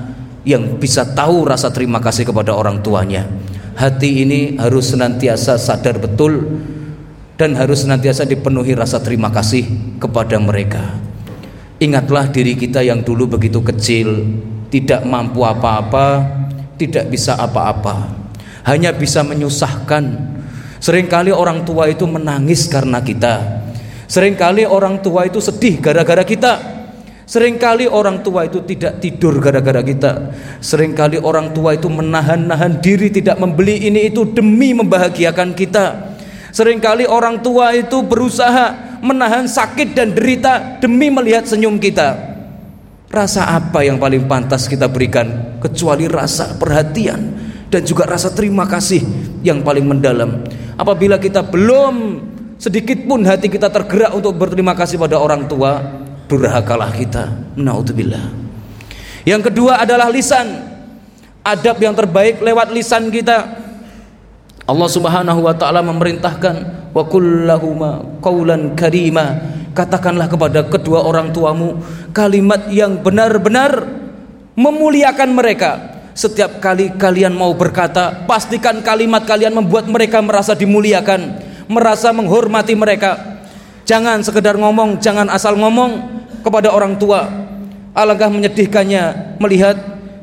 yang 0.46 0.77
bisa 0.77 1.05
tahu 1.05 1.48
rasa 1.48 1.72
terima 1.72 1.98
kasih 2.00 2.29
kepada 2.29 2.55
orang 2.55 2.81
tuanya. 2.85 3.29
Hati 3.74 4.22
ini 4.22 4.40
harus 4.55 4.94
senantiasa 4.94 5.59
sadar 5.59 5.98
betul 5.98 6.62
dan 7.35 7.59
harus 7.59 7.83
senantiasa 7.83 8.22
dipenuhi 8.22 8.79
rasa 8.79 9.03
terima 9.03 9.35
kasih 9.35 9.98
kepada 9.98 10.38
mereka. 10.38 10.94
Ingatlah 11.83 12.31
diri 12.31 12.55
kita 12.55 12.87
yang 12.87 13.03
dulu 13.03 13.35
begitu 13.35 13.59
kecil 13.59 14.22
tidak 14.70 15.03
mampu 15.03 15.42
apa-apa 15.42 16.22
tidak 16.79 17.11
bisa 17.11 17.38
apa-apa. 17.38 18.11
Hanya 18.64 18.94
bisa 18.96 19.20
menyusahkan 19.20 20.33
Seringkali 20.84 21.32
orang 21.32 21.64
tua 21.64 21.88
itu 21.88 22.04
menangis 22.04 22.68
karena 22.68 23.00
kita. 23.00 23.64
Seringkali 24.04 24.68
orang 24.68 25.00
tua 25.00 25.24
itu 25.24 25.40
sedih 25.40 25.80
gara-gara 25.80 26.20
kita. 26.20 26.60
Seringkali 27.24 27.88
orang 27.88 28.20
tua 28.20 28.44
itu 28.44 28.60
tidak 28.68 29.00
tidur 29.00 29.40
gara-gara 29.40 29.80
kita. 29.80 30.36
Seringkali 30.60 31.24
orang 31.24 31.56
tua 31.56 31.72
itu 31.72 31.88
menahan-nahan 31.88 32.84
diri 32.84 33.08
tidak 33.08 33.40
membeli 33.40 33.80
ini 33.88 34.12
itu 34.12 34.28
demi 34.28 34.76
membahagiakan 34.76 35.56
kita. 35.56 36.12
Seringkali 36.52 37.08
orang 37.08 37.40
tua 37.40 37.72
itu 37.72 38.04
berusaha 38.04 39.00
menahan 39.00 39.48
sakit 39.48 39.96
dan 39.96 40.12
derita 40.12 40.84
demi 40.84 41.08
melihat 41.08 41.48
senyum 41.48 41.80
kita. 41.80 42.12
Rasa 43.08 43.56
apa 43.56 43.88
yang 43.88 43.96
paling 43.96 44.28
pantas 44.28 44.68
kita 44.68 44.92
berikan 44.92 45.56
kecuali 45.64 46.04
rasa 46.12 46.60
perhatian 46.60 47.40
dan 47.72 47.80
juga 47.88 48.04
rasa 48.04 48.36
terima 48.36 48.68
kasih 48.68 49.00
yang 49.40 49.64
paling 49.64 49.88
mendalam 49.88 50.44
apabila 50.74 51.18
kita 51.18 51.42
belum 51.44 52.20
sedikit 52.58 53.04
pun 53.04 53.26
hati 53.26 53.50
kita 53.50 53.68
tergerak 53.68 54.14
untuk 54.14 54.34
berterima 54.38 54.72
kasih 54.72 54.96
pada 54.96 55.18
orang 55.18 55.46
tua 55.50 55.80
durhakalah 56.30 56.90
kita. 56.94 57.54
Naudzubillah 57.54 58.44
yang 59.24 59.40
kedua 59.40 59.80
adalah 59.80 60.12
lisan. 60.12 60.76
Adab 61.44 61.76
yang 61.80 61.92
terbaik 61.96 62.40
lewat 62.40 62.72
lisan 62.72 63.08
kita. 63.12 63.64
Allah 64.64 64.88
Subhanahu 64.88 65.44
wa 65.44 65.52
taala 65.52 65.84
memerintahkan 65.84 66.88
wa 66.92 67.04
kullahuma 67.04 68.20
qaulan 68.20 68.76
karima. 68.76 69.40
Katakanlah 69.76 70.30
kepada 70.30 70.64
kedua 70.64 71.04
orang 71.04 71.34
tuamu 71.34 71.82
kalimat 72.14 72.70
yang 72.70 73.00
benar-benar 73.00 73.84
memuliakan 74.54 75.34
mereka 75.34 75.93
setiap 76.14 76.62
kali 76.62 76.94
kalian 76.94 77.35
mau 77.35 77.50
berkata, 77.53 78.24
pastikan 78.24 78.81
kalimat 78.87 79.27
kalian 79.27 79.50
membuat 79.50 79.90
mereka 79.90 80.22
merasa 80.22 80.55
dimuliakan, 80.55 81.42
merasa 81.66 82.14
menghormati 82.14 82.79
mereka. 82.79 83.42
Jangan 83.85 84.22
sekedar 84.22 84.55
ngomong, 84.55 85.03
jangan 85.03 85.27
asal 85.29 85.59
ngomong 85.59 85.98
kepada 86.46 86.70
orang 86.70 86.94
tua. 86.96 87.27
Alangkah 87.94 88.31
menyedihkannya 88.31 89.37
melihat 89.42 89.77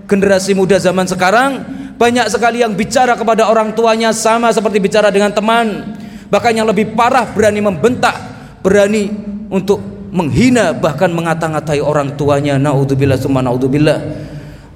generasi 0.08 0.52
muda 0.52 0.76
zaman 0.76 1.08
sekarang 1.08 1.64
banyak 1.96 2.28
sekali 2.28 2.60
yang 2.66 2.76
bicara 2.76 3.16
kepada 3.16 3.48
orang 3.48 3.72
tuanya 3.72 4.12
sama 4.12 4.52
seperti 4.52 4.82
bicara 4.82 5.08
dengan 5.08 5.32
teman 5.32 5.96
bahkan 6.28 6.52
yang 6.52 6.68
lebih 6.68 6.98
parah 6.98 7.30
berani 7.32 7.64
membentak 7.64 8.16
berani 8.60 9.08
untuk 9.48 9.80
menghina 10.12 10.76
bahkan 10.76 11.08
mengata-ngatai 11.14 11.80
orang 11.80 12.16
tuanya 12.20 12.60
naudzubillah 12.60 13.16
summa 13.16 13.40
naudzubillah 13.40 14.31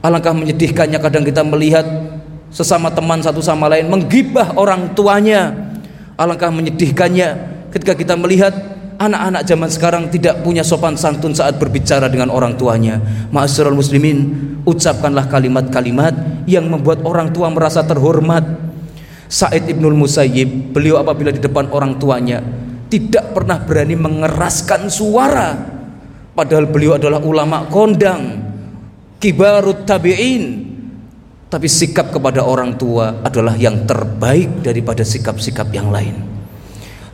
alangkah 0.06 0.38
menyedihkannya 0.38 1.02
kadang 1.02 1.26
kita 1.26 1.42
melihat 1.42 1.86
sesama 2.54 2.94
teman 2.94 3.26
satu 3.26 3.42
sama 3.42 3.66
lain 3.66 3.90
menggibah 3.90 4.54
orang 4.54 4.94
tuanya. 4.94 5.74
Alangkah 6.16 6.48
menyedihkannya 6.54 7.30
ketika 7.74 7.98
kita 7.98 8.16
melihat 8.16 8.56
anak-anak 8.96 9.44
zaman 9.44 9.68
sekarang 9.68 10.04
tidak 10.08 10.40
punya 10.46 10.64
sopan 10.64 10.96
santun 10.96 11.36
saat 11.36 11.60
berbicara 11.60 12.08
dengan 12.08 12.32
orang 12.32 12.56
tuanya. 12.56 13.02
Ma'asyiral 13.34 13.76
muslimin 13.76 14.32
ucapkanlah 14.64 15.28
kalimat-kalimat 15.28 16.46
yang 16.48 16.72
membuat 16.72 17.04
orang 17.04 17.36
tua 17.36 17.52
merasa 17.52 17.84
terhormat. 17.84 18.64
Said 19.26 19.68
Ibnul 19.68 19.98
Musayyib 19.98 20.72
beliau 20.72 21.02
apabila 21.02 21.34
di 21.34 21.42
depan 21.42 21.68
orang 21.74 21.98
tuanya 21.98 22.46
tidak 22.88 23.34
pernah 23.36 23.58
berani 23.60 23.98
mengeraskan 23.98 24.88
suara. 24.88 25.58
Padahal 26.32 26.70
beliau 26.70 26.96
adalah 26.96 27.20
ulama 27.20 27.66
kondang 27.68 28.45
kibarut 29.26 29.90
tabi'in. 29.90 30.78
Tapi 31.50 31.66
sikap 31.66 32.14
kepada 32.14 32.46
orang 32.46 32.78
tua 32.78 33.26
adalah 33.26 33.58
yang 33.58 33.90
terbaik 33.90 34.62
daripada 34.62 35.02
sikap-sikap 35.02 35.66
yang 35.74 35.90
lain. 35.90 36.14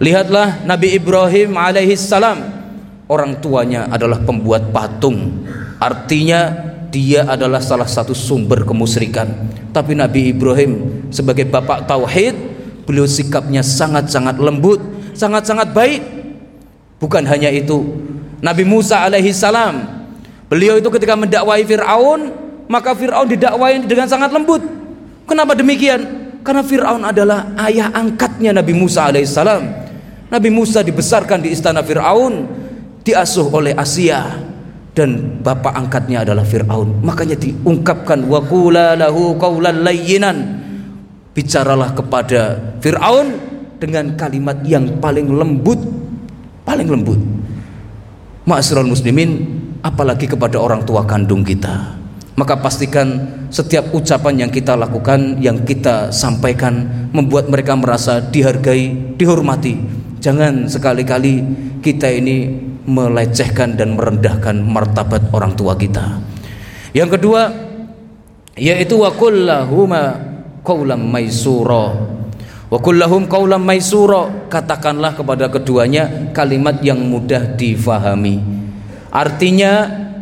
Lihatlah 0.02 0.68
Nabi 0.68 0.98
Ibrahim 1.00 1.56
alaihi 1.56 1.96
salam. 1.96 2.60
Orang 3.08 3.40
tuanya 3.44 3.88
adalah 3.92 4.24
pembuat 4.24 4.72
patung. 4.72 5.46
Artinya 5.80 6.52
dia 6.92 7.24
adalah 7.28 7.64
salah 7.64 7.88
satu 7.88 8.12
sumber 8.12 8.68
kemusyrikan 8.68 9.32
tapi 9.72 9.96
Nabi 9.96 10.36
Ibrahim 10.36 11.08
sebagai 11.08 11.48
bapak 11.48 11.88
tauhid 11.88 12.36
beliau 12.84 13.08
sikapnya 13.08 13.64
sangat-sangat 13.64 14.36
lembut 14.36 14.84
sangat-sangat 15.16 15.72
baik. 15.72 16.04
Bukan 17.00 17.24
hanya 17.26 17.48
itu 17.50 17.82
Nabi 18.44 18.68
Musa 18.68 19.02
alaihi 19.08 19.32
salam 19.32 20.01
beliau 20.52 20.76
itu 20.76 20.92
ketika 20.92 21.16
mendakwai 21.16 21.64
Fir'aun 21.64 22.52
maka 22.68 22.92
Fir'aun 22.92 23.28
didakwai 23.28 23.84
dengan 23.88 24.08
sangat 24.08 24.32
lembut. 24.36 24.60
Kenapa 25.28 25.56
demikian? 25.56 26.02
Karena 26.44 26.64
Fir'aun 26.64 27.04
adalah 27.08 27.56
ayah 27.68 27.92
angkatnya 27.96 28.52
Nabi 28.52 28.76
Musa 28.76 29.08
alaihissalam. 29.08 29.64
Nabi 30.32 30.50
Musa 30.52 30.84
dibesarkan 30.84 31.44
di 31.44 31.52
istana 31.52 31.84
Fir'aun 31.84 32.48
diasuh 33.04 33.48
oleh 33.52 33.76
Asia 33.76 34.40
dan 34.92 35.40
bapak 35.40 35.72
angkatnya 35.72 36.28
adalah 36.28 36.44
Fir'aun. 36.44 37.00
Makanya 37.04 37.40
diungkapkan 37.40 38.28
waqula 38.28 39.00
lahu 39.00 39.40
qawlan 39.40 39.88
layyinan. 39.88 40.60
Bicaralah 41.32 41.96
kepada 41.96 42.60
Fir'aun 42.84 43.40
dengan 43.80 44.20
kalimat 44.20 44.60
yang 44.68 45.00
paling 45.00 45.32
lembut 45.32 45.80
paling 46.66 46.88
lembut. 46.88 47.20
Ma'asyiral 48.48 48.88
muslimin 48.88 49.61
apalagi 49.82 50.30
kepada 50.30 50.58
orang 50.62 50.86
tua 50.86 51.06
kandung 51.06 51.42
kita. 51.42 51.98
Maka 52.40 52.58
pastikan 52.58 53.28
setiap 53.52 53.92
ucapan 53.92 54.48
yang 54.48 54.52
kita 54.54 54.74
lakukan 54.74 55.38
yang 55.44 55.62
kita 55.68 56.10
sampaikan 56.16 56.88
membuat 57.12 57.52
mereka 57.52 57.76
merasa 57.76 58.24
dihargai 58.24 59.14
dihormati. 59.20 59.78
Jangan 60.24 60.70
sekali-kali 60.70 61.44
kita 61.84 62.08
ini 62.08 62.50
melecehkan 62.88 63.76
dan 63.76 64.00
merendahkan 64.00 64.58
martabat 64.64 65.28
orang 65.36 65.54
tua 65.60 65.76
kita. 65.76 66.24
Yang 66.96 67.20
kedua 67.20 67.52
yaitu 68.56 68.96
wa 69.02 69.12
kullahuma 69.12 70.18
qaulam 70.64 71.04
maisura. 71.12 71.94
Wa 72.72 72.80
maisura. 73.60 74.48
Katakanlah 74.48 75.20
kepada 75.20 75.52
keduanya 75.52 76.32
kalimat 76.32 76.80
yang 76.80 77.04
mudah 77.04 77.60
difahami 77.60 78.61
artinya 79.12 79.74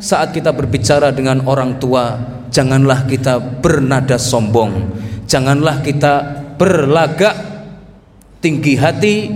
saat 0.01 0.33
kita 0.35 0.51
berbicara 0.51 1.13
dengan 1.13 1.45
orang 1.45 1.77
tua 1.77 2.17
janganlah 2.49 3.05
kita 3.05 3.37
bernada 3.39 4.17
sombong. 4.17 4.97
Janganlah 5.29 5.85
kita 5.85 6.13
berlagak 6.57 7.37
tinggi 8.41 8.73
hati 8.75 9.29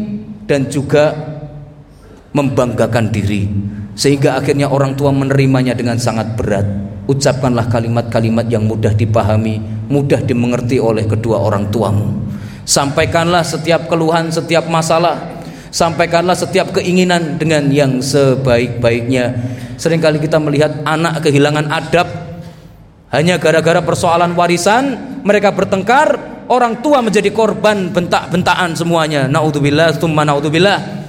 dan 0.49 0.67
juga 0.67 1.13
membanggakan 2.33 3.13
diri. 3.13 3.45
Sehingga 3.93 4.41
akhirnya 4.41 4.73
orang 4.73 4.97
tua 4.97 5.13
menerimanya 5.13 5.77
dengan 5.77 6.01
sangat 6.01 6.33
berat. 6.33 6.65
Ucapkanlah 7.05 7.69
kalimat-kalimat 7.69 8.49
yang 8.49 8.65
mudah 8.65 8.95
dipahami 8.95 9.59
mudah 9.91 10.23
dimengerti 10.23 10.79
oleh 10.79 11.03
kedua 11.05 11.37
orang 11.37 11.67
tuamu. 11.69 12.23
Sampaikanlah 12.63 13.43
setiap 13.43 13.91
keluhan 13.91 14.31
setiap 14.31 14.71
masalah 14.71 15.32
sampaikanlah 15.73 16.37
setiap 16.37 16.69
keinginan 16.77 17.41
dengan 17.41 17.65
yang 17.73 17.97
sebaik-baiknya. 17.97 19.33
Seringkali 19.81 20.21
kita 20.21 20.37
melihat 20.37 20.85
anak 20.85 21.25
kehilangan 21.25 21.65
adab. 21.73 22.05
Hanya 23.09 23.41
gara-gara 23.41 23.81
persoalan 23.81 24.37
warisan 24.37 24.97
mereka 25.25 25.53
bertengkar 25.53 26.17
orang 26.49 26.81
tua 26.85 27.01
menjadi 27.01 27.33
korban 27.33 27.89
bentak-bentakan 27.89 28.77
semuanya. 28.77 29.25
Naudzubillah 29.25 29.97
tsumma 29.97 30.21
naudzubillah. 30.25 31.01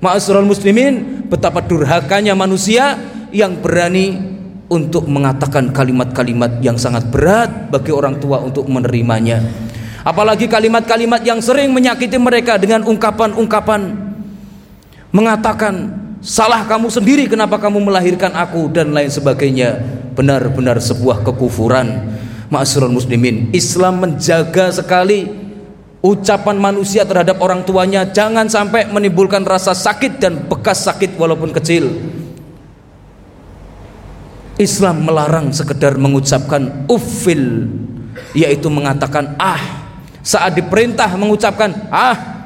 Ma'asyiral 0.00 0.48
muslimin 0.48 1.24
betapa 1.28 1.60
durhakanya 1.64 2.32
manusia 2.32 2.96
yang 3.32 3.60
berani 3.60 4.16
untuk 4.72 5.04
mengatakan 5.04 5.68
kalimat-kalimat 5.76 6.64
yang 6.64 6.80
sangat 6.80 7.12
berat 7.12 7.68
bagi 7.68 7.92
orang 7.92 8.16
tua 8.16 8.40
untuk 8.40 8.64
menerimanya. 8.72 9.44
Apalagi 10.00 10.48
kalimat-kalimat 10.48 11.20
yang 11.20 11.44
sering 11.44 11.76
menyakiti 11.76 12.16
mereka 12.16 12.56
dengan 12.56 12.88
ungkapan-ungkapan 12.88 14.09
mengatakan 15.10 15.94
salah 16.22 16.66
kamu 16.66 16.90
sendiri 16.90 17.24
kenapa 17.26 17.58
kamu 17.58 17.82
melahirkan 17.90 18.34
aku? 18.34 18.70
dan 18.70 18.94
lain 18.94 19.10
sebagainya. 19.10 19.78
Benar-benar 20.10 20.82
sebuah 20.82 21.22
kekufuran. 21.22 22.18
Ma'asyiral 22.50 22.90
muslimin 22.90 23.54
Islam 23.54 24.02
menjaga 24.02 24.74
sekali 24.74 25.30
ucapan 26.02 26.56
manusia 26.58 27.06
terhadap 27.06 27.38
orang 27.38 27.62
tuanya. 27.62 28.02
Jangan 28.08 28.50
sampai 28.50 28.90
menimbulkan 28.90 29.46
rasa 29.46 29.70
sakit 29.70 30.18
dan 30.18 30.50
bekas 30.50 30.82
sakit 30.82 31.14
walaupun 31.14 31.54
kecil. 31.54 31.88
Islam 34.60 35.08
melarang 35.08 35.56
sekedar 35.56 35.96
mengucapkan 35.96 36.84
ufil 36.90 37.70
yaitu 38.36 38.68
mengatakan 38.68 39.38
ah. 39.40 39.88
Saat 40.20 40.52
diperintah 40.60 41.16
mengucapkan 41.16 41.72
ah 41.88 42.39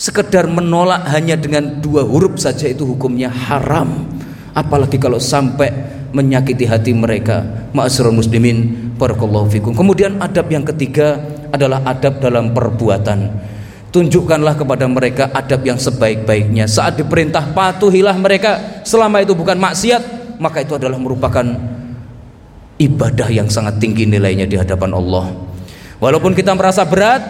sekedar 0.00 0.48
menolak 0.48 1.04
hanya 1.12 1.36
dengan 1.36 1.76
dua 1.84 2.00
huruf 2.08 2.40
saja 2.40 2.64
itu 2.72 2.88
hukumnya 2.88 3.28
haram. 3.28 4.08
Apalagi 4.56 4.96
kalau 4.96 5.20
sampai 5.20 5.68
menyakiti 6.16 6.64
hati 6.64 6.96
mereka. 6.96 7.44
Ma'asyiral 7.76 8.16
muslimin 8.16 8.90
barakallahu 8.96 9.52
fikum. 9.52 9.76
Kemudian 9.76 10.16
adab 10.18 10.48
yang 10.48 10.64
ketiga 10.64 11.20
adalah 11.52 11.84
adab 11.84 12.18
dalam 12.18 12.56
perbuatan. 12.56 13.52
Tunjukkanlah 13.92 14.56
kepada 14.56 14.88
mereka 14.88 15.28
adab 15.36 15.62
yang 15.68 15.76
sebaik-baiknya. 15.76 16.64
Saat 16.64 16.98
diperintah 16.98 17.52
patuhilah 17.52 18.16
mereka. 18.16 18.82
Selama 18.88 19.20
itu 19.20 19.36
bukan 19.36 19.60
maksiat 19.60 20.02
maka 20.40 20.64
itu 20.64 20.74
adalah 20.80 20.96
merupakan 20.96 21.44
ibadah 22.80 23.28
yang 23.28 23.46
sangat 23.52 23.76
tinggi 23.76 24.08
nilainya 24.08 24.48
di 24.48 24.56
hadapan 24.56 24.96
Allah. 24.96 25.28
Walaupun 26.00 26.32
kita 26.32 26.56
merasa 26.56 26.82
berat 26.88 27.20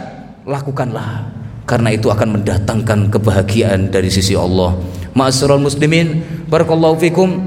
lakukanlah 0.46 1.39
karena 1.70 1.94
itu 1.94 2.10
akan 2.10 2.42
mendatangkan 2.42 3.14
kebahagiaan 3.14 3.94
dari 3.94 4.10
sisi 4.10 4.34
Allah. 4.34 4.74
Ma'asyiral 5.14 5.62
muslimin, 5.62 6.18
barakallahu 6.50 6.98
fikum. 6.98 7.46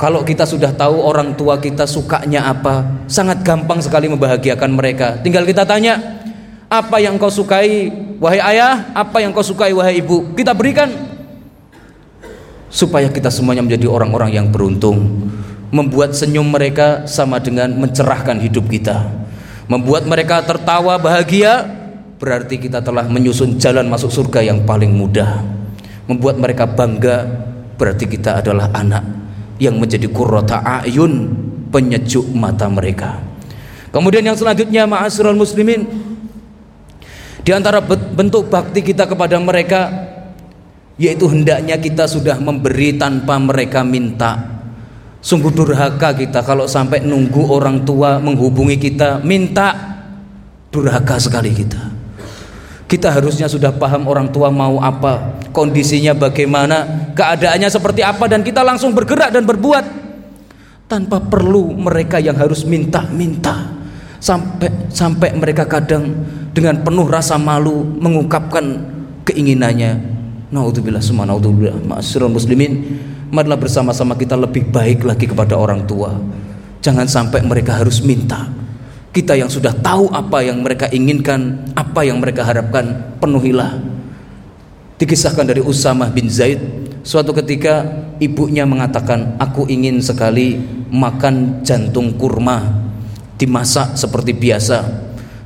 Kalau 0.00 0.24
kita 0.24 0.48
sudah 0.48 0.72
tahu 0.72 1.04
orang 1.04 1.36
tua 1.36 1.60
kita 1.60 1.84
sukanya 1.84 2.48
apa, 2.48 3.04
sangat 3.04 3.44
gampang 3.44 3.84
sekali 3.84 4.08
membahagiakan 4.08 4.72
mereka. 4.72 5.20
Tinggal 5.20 5.44
kita 5.44 5.68
tanya, 5.68 6.24
apa 6.72 6.96
yang 7.04 7.20
kau 7.20 7.28
sukai 7.28 7.92
wahai 8.16 8.40
ayah, 8.40 8.88
apa 8.96 9.20
yang 9.20 9.36
kau 9.36 9.44
sukai 9.44 9.76
wahai 9.76 10.00
ibu? 10.00 10.32
Kita 10.32 10.56
berikan 10.56 10.88
supaya 12.72 13.12
kita 13.12 13.28
semuanya 13.28 13.60
menjadi 13.60 13.92
orang-orang 13.92 14.32
yang 14.32 14.48
beruntung. 14.48 15.28
Membuat 15.68 16.16
senyum 16.16 16.48
mereka 16.48 17.04
sama 17.04 17.36
dengan 17.44 17.68
mencerahkan 17.76 18.40
hidup 18.40 18.72
kita. 18.72 19.04
Membuat 19.68 20.08
mereka 20.08 20.40
tertawa 20.40 20.96
bahagia 20.96 21.77
berarti 22.18 22.58
kita 22.58 22.82
telah 22.82 23.06
menyusun 23.06 23.56
jalan 23.56 23.86
masuk 23.86 24.10
surga 24.10 24.42
yang 24.42 24.66
paling 24.66 24.90
mudah. 24.90 25.38
Membuat 26.10 26.42
mereka 26.42 26.66
bangga 26.66 27.24
berarti 27.78 28.10
kita 28.10 28.42
adalah 28.42 28.74
anak 28.74 29.06
yang 29.62 29.78
menjadi 29.78 30.10
kurrota 30.10 30.60
ayun 30.62 31.30
penyejuk 31.70 32.26
mata 32.34 32.66
mereka. 32.66 33.22
Kemudian 33.94 34.26
yang 34.26 34.36
selanjutnya 34.36 34.84
ma'asyiral 34.84 35.38
muslimin 35.38 35.86
di 37.40 37.50
antara 37.54 37.80
bentuk 37.88 38.52
bakti 38.52 38.84
kita 38.84 39.08
kepada 39.08 39.40
mereka 39.40 39.88
yaitu 40.98 41.30
hendaknya 41.30 41.78
kita 41.78 42.04
sudah 42.10 42.36
memberi 42.42 42.98
tanpa 42.98 43.38
mereka 43.38 43.86
minta. 43.86 44.58
Sungguh 45.18 45.50
durhaka 45.50 46.14
kita 46.14 46.42
kalau 46.42 46.66
sampai 46.66 47.02
nunggu 47.02 47.42
orang 47.50 47.86
tua 47.86 48.18
menghubungi 48.18 48.78
kita 48.78 49.22
minta. 49.22 49.96
Durhaka 50.68 51.16
sekali 51.16 51.48
kita. 51.56 51.97
Kita 52.88 53.12
harusnya 53.12 53.44
sudah 53.52 53.68
paham 53.76 54.08
orang 54.08 54.32
tua 54.32 54.48
mau 54.48 54.80
apa, 54.80 55.44
kondisinya 55.52 56.16
bagaimana, 56.16 57.12
keadaannya 57.12 57.68
seperti 57.68 58.00
apa 58.00 58.24
dan 58.24 58.40
kita 58.40 58.64
langsung 58.64 58.96
bergerak 58.96 59.28
dan 59.28 59.44
berbuat 59.44 59.84
tanpa 60.88 61.20
perlu 61.20 61.76
mereka 61.76 62.16
yang 62.16 62.32
harus 62.32 62.64
minta-minta 62.64 63.76
sampai 64.18 64.88
sampai 64.88 65.36
mereka 65.36 65.68
kadang 65.68 66.10
dengan 66.56 66.80
penuh 66.82 67.06
rasa 67.06 67.36
malu 67.36 67.84
mengungkapkan 67.84 68.64
keinginannya. 69.28 70.16
Naudzubillah 70.48 71.04
semua 71.04 71.28
naudzubillah. 71.28 71.84
Ma'asyiral 71.84 72.32
muslimin 72.32 72.98
marilah 73.28 73.60
bersama-sama 73.60 74.16
kita 74.16 74.32
lebih 74.32 74.72
baik 74.72 75.04
lagi 75.04 75.28
kepada 75.28 75.54
orang 75.60 75.84
tua. 75.84 76.16
Jangan 76.80 77.04
sampai 77.04 77.44
mereka 77.44 77.76
harus 77.76 78.00
minta. 78.00 78.48
Kita 79.18 79.34
yang 79.34 79.50
sudah 79.50 79.74
tahu 79.74 80.14
apa 80.14 80.46
yang 80.46 80.62
mereka 80.62 80.86
inginkan, 80.94 81.74
apa 81.74 82.06
yang 82.06 82.22
mereka 82.22 82.46
harapkan, 82.46 83.18
penuhilah. 83.18 83.82
Dikisahkan 84.94 85.42
dari 85.42 85.58
Usamah 85.58 86.06
bin 86.14 86.30
Zaid, 86.30 86.62
suatu 87.02 87.34
ketika 87.34 87.82
ibunya 88.22 88.62
mengatakan, 88.62 89.34
"Aku 89.42 89.66
ingin 89.66 89.98
sekali 89.98 90.62
makan 90.94 91.66
jantung 91.66 92.14
kurma 92.14 92.62
dimasak 93.34 93.98
seperti 93.98 94.38
biasa." 94.38 94.86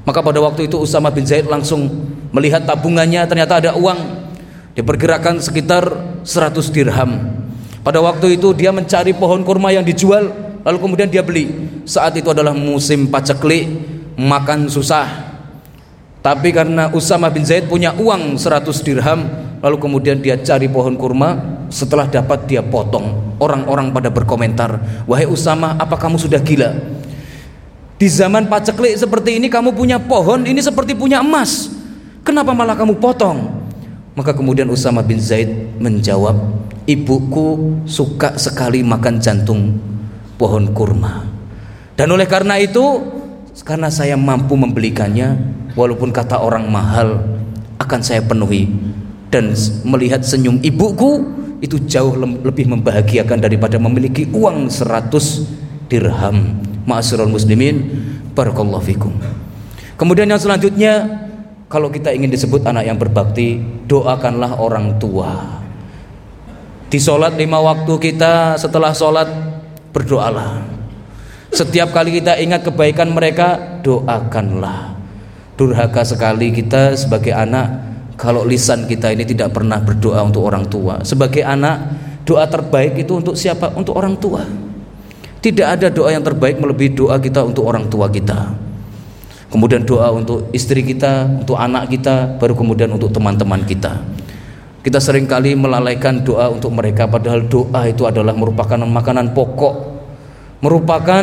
Maka 0.04 0.20
pada 0.20 0.44
waktu 0.44 0.68
itu 0.68 0.76
Usamah 0.76 1.08
bin 1.08 1.24
Zaid 1.24 1.48
langsung 1.48 1.88
melihat 2.28 2.68
tabungannya 2.68 3.24
ternyata 3.24 3.56
ada 3.56 3.72
uang. 3.72 4.28
Diperkirakan 4.76 5.40
sekitar 5.40 5.88
100 6.28 6.68
dirham 6.68 7.40
pada 7.82 7.98
waktu 7.98 8.38
itu 8.38 8.54
dia 8.54 8.70
mencari 8.70 9.10
pohon 9.10 9.42
kurma 9.42 9.74
yang 9.74 9.82
dijual, 9.82 10.30
lalu 10.62 10.78
kemudian 10.78 11.10
dia 11.10 11.22
beli. 11.22 11.50
Saat 11.86 12.18
itu 12.18 12.30
adalah 12.30 12.54
musim 12.54 13.10
paceklik, 13.10 13.66
makan 14.14 14.70
susah. 14.70 15.34
Tapi 16.22 16.54
karena 16.54 16.86
Usama 16.94 17.26
bin 17.34 17.42
Zaid 17.42 17.66
punya 17.66 17.90
uang 17.98 18.38
100 18.38 18.86
dirham, 18.86 19.26
lalu 19.58 19.76
kemudian 19.82 20.22
dia 20.22 20.38
cari 20.38 20.70
pohon 20.70 20.94
kurma, 20.94 21.34
setelah 21.66 22.06
dapat 22.06 22.46
dia 22.46 22.62
potong. 22.62 23.34
Orang-orang 23.42 23.90
pada 23.90 24.06
berkomentar, 24.06 25.02
"Wahai 25.10 25.26
Usama, 25.26 25.74
apa 25.74 25.98
kamu 25.98 26.22
sudah 26.22 26.38
gila? 26.38 26.78
Di 27.98 28.06
zaman 28.06 28.46
paceklik 28.46 28.94
seperti 28.94 29.42
ini 29.42 29.50
kamu 29.50 29.74
punya 29.74 29.98
pohon, 29.98 30.46
ini 30.46 30.62
seperti 30.62 30.94
punya 30.94 31.18
emas. 31.18 31.74
Kenapa 32.22 32.54
malah 32.54 32.78
kamu 32.78 33.02
potong?" 33.02 33.66
Maka 34.14 34.30
kemudian 34.30 34.70
Usama 34.70 35.02
bin 35.02 35.18
Zaid 35.18 35.50
menjawab, 35.82 36.38
ibuku 36.86 37.82
suka 37.82 38.38
sekali 38.38 38.86
makan 38.86 39.18
jantung 39.18 39.91
pohon 40.42 40.74
kurma. 40.74 41.22
Dan 41.94 42.10
oleh 42.10 42.26
karena 42.26 42.58
itu 42.58 42.98
karena 43.62 43.86
saya 43.94 44.18
mampu 44.18 44.58
membelikannya 44.58 45.38
walaupun 45.78 46.10
kata 46.10 46.42
orang 46.42 46.66
mahal 46.66 47.22
akan 47.78 48.00
saya 48.02 48.26
penuhi. 48.26 48.66
Dan 49.30 49.54
melihat 49.86 50.26
senyum 50.26 50.58
ibuku 50.66 51.22
itu 51.62 51.78
jauh 51.86 52.18
lebih 52.18 52.66
membahagiakan 52.74 53.38
daripada 53.38 53.78
memiliki 53.78 54.26
uang 54.34 54.66
100 54.66 55.86
dirham. 55.86 56.58
Ma'asyiral 56.82 57.30
muslimin 57.30 57.86
barakallahu 58.34 58.82
fikum. 58.82 59.14
Kemudian 59.94 60.26
yang 60.26 60.42
selanjutnya 60.42 61.06
kalau 61.70 61.88
kita 61.88 62.10
ingin 62.10 62.28
disebut 62.28 62.66
anak 62.66 62.90
yang 62.90 62.98
berbakti 62.98 63.62
doakanlah 63.86 64.58
orang 64.58 64.98
tua. 64.98 65.62
Di 66.92 67.00
sholat 67.00 67.38
lima 67.38 67.56
waktu 67.62 67.94
kita 67.96 68.60
setelah 68.60 68.92
sholat 68.92 69.51
berdoalah. 69.92 70.64
Setiap 71.52 71.92
kali 71.92 72.18
kita 72.18 72.40
ingat 72.40 72.64
kebaikan 72.64 73.12
mereka, 73.12 73.80
doakanlah. 73.84 74.96
Durhaka 75.52 76.00
sekali 76.02 76.48
kita 76.48 76.96
sebagai 76.96 77.36
anak 77.36 77.92
kalau 78.16 78.46
lisan 78.48 78.88
kita 78.88 79.12
ini 79.12 79.28
tidak 79.28 79.52
pernah 79.52 79.76
berdoa 79.78 80.24
untuk 80.24 80.48
orang 80.48 80.64
tua. 80.66 81.04
Sebagai 81.04 81.44
anak, 81.44 81.92
doa 82.24 82.48
terbaik 82.48 82.96
itu 83.04 83.20
untuk 83.20 83.36
siapa? 83.36 83.68
Untuk 83.76 83.92
orang 83.92 84.16
tua. 84.16 84.42
Tidak 85.42 85.66
ada 85.66 85.90
doa 85.90 86.14
yang 86.14 86.24
terbaik 86.24 86.56
melebihi 86.56 86.94
doa 86.94 87.18
kita 87.18 87.44
untuk 87.44 87.68
orang 87.68 87.90
tua 87.90 88.06
kita. 88.08 88.54
Kemudian 89.52 89.84
doa 89.84 90.08
untuk 90.14 90.48
istri 90.56 90.80
kita, 90.80 91.28
untuk 91.44 91.60
anak 91.60 91.92
kita, 91.92 92.40
baru 92.40 92.56
kemudian 92.56 92.88
untuk 92.88 93.12
teman-teman 93.12 93.60
kita. 93.68 94.00
Kita 94.82 94.98
sering 94.98 95.30
kali 95.30 95.54
melalaikan 95.54 96.26
doa 96.26 96.50
untuk 96.50 96.74
mereka 96.74 97.06
padahal 97.06 97.46
doa 97.46 97.86
itu 97.86 98.02
adalah 98.02 98.34
merupakan 98.34 98.74
makanan 98.82 99.30
pokok, 99.30 99.74
merupakan 100.58 101.22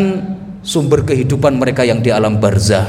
sumber 0.64 1.04
kehidupan 1.04 1.60
mereka 1.60 1.84
yang 1.84 2.00
di 2.00 2.08
alam 2.08 2.40
barzah. 2.40 2.88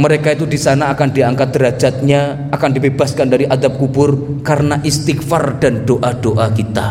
Mereka 0.00 0.32
itu 0.32 0.48
di 0.48 0.56
sana 0.56 0.88
akan 0.96 1.12
diangkat 1.12 1.48
derajatnya, 1.52 2.48
akan 2.56 2.70
dibebaskan 2.72 3.28
dari 3.28 3.44
adab 3.44 3.76
kubur 3.76 4.40
karena 4.40 4.80
istighfar 4.80 5.60
dan 5.60 5.84
doa-doa 5.84 6.48
kita. 6.56 6.88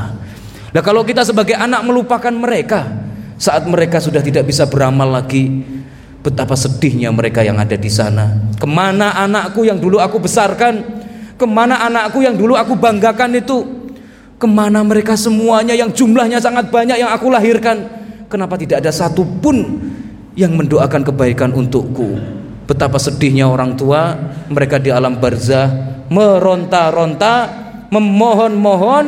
Nah, 0.70 0.82
kalau 0.86 1.02
kita 1.02 1.26
sebagai 1.26 1.58
anak 1.58 1.82
melupakan 1.82 2.30
mereka 2.30 2.86
saat 3.42 3.66
mereka 3.66 3.98
sudah 3.98 4.22
tidak 4.22 4.46
bisa 4.46 4.70
beramal 4.70 5.10
lagi, 5.10 5.50
betapa 6.22 6.54
sedihnya 6.54 7.10
mereka 7.10 7.42
yang 7.42 7.58
ada 7.58 7.74
di 7.74 7.90
sana. 7.90 8.30
Ke 8.62 8.70
mana 8.70 9.18
anakku 9.18 9.66
yang 9.66 9.82
dulu 9.82 9.98
aku 9.98 10.22
besarkan? 10.22 10.99
Ke 11.40 11.48
mana 11.48 11.80
anakku 11.88 12.20
yang 12.20 12.36
dulu 12.36 12.60
aku 12.60 12.76
banggakan 12.76 13.40
itu? 13.40 13.64
Ke 14.36 14.44
mana 14.44 14.84
mereka 14.84 15.16
semuanya 15.16 15.72
yang 15.72 15.88
jumlahnya 15.88 16.44
sangat 16.44 16.68
banyak 16.68 17.00
yang 17.00 17.16
aku 17.16 17.32
lahirkan? 17.32 17.88
Kenapa 18.28 18.60
tidak 18.60 18.84
ada 18.84 18.92
satu 18.92 19.24
pun 19.24 19.80
yang 20.36 20.52
mendoakan 20.60 21.00
kebaikan 21.08 21.56
untukku? 21.56 22.20
Betapa 22.68 23.00
sedihnya 23.00 23.48
orang 23.48 23.80
tua 23.80 24.20
mereka 24.52 24.84
di 24.84 24.92
alam 24.92 25.16
barzah 25.16 25.72
meronta-ronta, 26.12 27.48
memohon-mohon. 27.88 29.06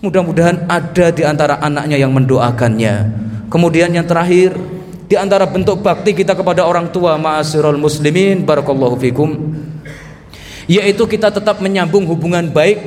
Mudah-mudahan 0.00 0.64
ada 0.64 1.12
di 1.12 1.28
antara 1.28 1.60
anaknya 1.60 2.00
yang 2.00 2.12
mendoakannya. 2.16 3.20
Kemudian 3.52 3.92
yang 3.92 4.08
terakhir, 4.08 4.56
di 5.04 5.16
antara 5.20 5.44
bentuk 5.44 5.84
bakti 5.84 6.16
kita 6.16 6.32
kepada 6.32 6.64
orang 6.64 6.88
tua, 6.88 7.20
ma'asirul 7.20 7.76
muslimin, 7.76 8.48
barakallahu 8.48 8.96
fikum 8.96 9.30
yaitu 10.70 11.04
kita 11.04 11.28
tetap 11.28 11.60
menyambung 11.60 12.08
hubungan 12.08 12.48
baik 12.48 12.80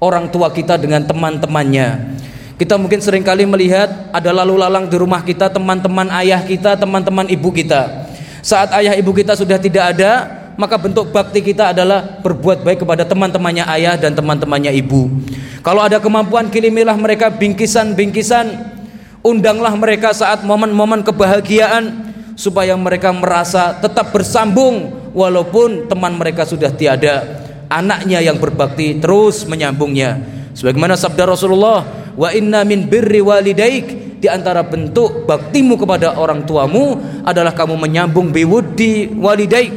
orang 0.00 0.28
tua 0.28 0.52
kita 0.52 0.76
dengan 0.76 1.04
teman-temannya. 1.04 2.18
Kita 2.56 2.80
mungkin 2.80 3.04
sering 3.04 3.20
kali 3.20 3.44
melihat 3.44 4.08
ada 4.16 4.32
lalu 4.32 4.56
lalang 4.56 4.88
di 4.88 4.96
rumah 4.96 5.20
kita 5.20 5.52
teman-teman 5.52 6.08
ayah 6.24 6.40
kita, 6.40 6.72
teman-teman 6.76 7.28
ibu 7.28 7.52
kita. 7.52 8.08
Saat 8.40 8.72
ayah 8.80 8.96
ibu 8.96 9.12
kita 9.12 9.36
sudah 9.36 9.60
tidak 9.60 9.92
ada, 9.92 10.24
maka 10.56 10.80
bentuk 10.80 11.12
bakti 11.12 11.44
kita 11.44 11.76
adalah 11.76 12.16
berbuat 12.24 12.64
baik 12.64 12.80
kepada 12.80 13.04
teman-temannya 13.04 13.68
ayah 13.76 14.00
dan 14.00 14.16
teman-temannya 14.16 14.72
ibu. 14.72 15.12
Kalau 15.60 15.84
ada 15.84 16.00
kemampuan 16.00 16.48
kilimilah 16.48 16.96
mereka 16.96 17.28
bingkisan-bingkisan, 17.28 18.72
undanglah 19.20 19.76
mereka 19.76 20.16
saat 20.16 20.40
momen-momen 20.40 21.04
kebahagiaan 21.04 22.08
supaya 22.40 22.72
mereka 22.72 23.12
merasa 23.12 23.76
tetap 23.84 24.16
bersambung 24.16 25.05
walaupun 25.16 25.88
teman 25.88 26.12
mereka 26.20 26.44
sudah 26.44 26.68
tiada 26.76 27.24
anaknya 27.72 28.20
yang 28.20 28.36
berbakti 28.36 29.00
terus 29.00 29.48
menyambungnya. 29.48 30.20
Sebagaimana 30.52 30.92
sabda 30.92 31.24
Rasulullah 31.24 32.12
wa 32.12 32.28
inna 32.36 32.60
min 32.68 32.84
birri 32.84 33.24
walidaik. 33.24 34.04
Di 34.16 34.32
antara 34.32 34.64
bentuk 34.64 35.28
baktimu 35.28 35.76
kepada 35.76 36.16
orang 36.16 36.48
tuamu 36.48 36.96
adalah 37.20 37.52
kamu 37.52 37.76
menyambung 37.76 38.32
biwuddi 38.32 39.12
walidaik. 39.12 39.74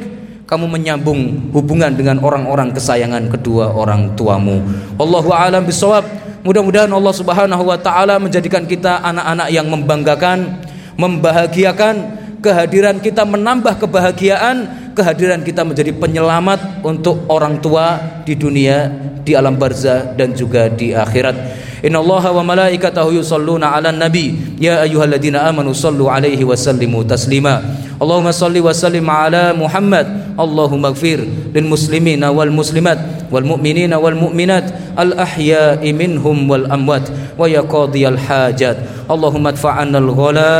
Kamu 0.47 0.65
menyambung 0.65 1.51
hubungan 1.53 1.93
dengan 1.93 2.23
orang-orang 2.23 2.71
kesayangan 2.71 3.29
kedua 3.29 3.69
orang 3.75 4.15
tuamu. 4.15 4.63
Allahu 4.95 5.29
a'lam 5.29 5.67
bisawab 5.67 6.07
mudah-mudahan 6.41 6.89
Allah 6.89 7.13
Subhanahu 7.13 7.67
wa 7.67 7.77
taala 7.77 8.15
menjadikan 8.17 8.63
kita 8.63 9.03
anak-anak 9.03 9.47
yang 9.51 9.67
membanggakan 9.67 10.63
membahagiakan 10.95 12.18
kehadiran 12.39 13.03
kita 13.03 13.27
menambah 13.27 13.79
kebahagiaan 13.79 14.89
kehadiran 14.99 15.39
kita 15.47 15.63
menjadi 15.63 15.95
penyelamat 15.95 16.83
untuk 16.83 17.23
orang 17.31 17.63
tua 17.63 18.19
di 18.27 18.35
dunia, 18.35 18.91
di 19.23 19.31
alam 19.31 19.55
barzah 19.55 20.11
dan 20.19 20.35
juga 20.35 20.67
di 20.67 20.91
akhirat. 20.91 21.67
Inna 21.79 22.03
Allah 22.03 22.23
wa 22.35 22.43
malaikatahu 22.43 23.15
yusalluna 23.15 23.71
ala 23.71 23.95
nabi. 23.95 24.35
Ya 24.59 24.83
ayuhalladzina 24.83 25.47
amanu 25.47 25.71
sallu 25.71 26.11
alaihi 26.11 26.43
wa 26.43 26.51
sallimu 26.51 27.07
taslima. 27.07 27.63
Allahumma 27.95 28.35
salli 28.35 28.59
wa 28.59 28.75
sallim 28.75 29.07
ala 29.07 29.55
Muhammad. 29.55 30.35
Allahumma 30.35 30.91
gfir 30.91 31.23
lil 31.55 31.67
muslimina 31.67 32.35
wal 32.35 32.51
muslimat 32.51 33.31
wal 33.31 33.47
mu'minina 33.47 33.95
wal 33.95 34.15
mu'minat. 34.15 34.99
Al 34.99 35.15
ahya'i 35.15 35.95
minhum 35.95 36.51
wal 36.51 36.67
amwat 36.67 37.07
wa 37.39 37.47
ya 37.47 37.63
qadiyal 37.63 38.19
hajat. 38.19 39.07
Allahumma 39.07 39.55
adfa'anna 39.55 40.03
al 40.03 40.11
ghala 40.11 40.51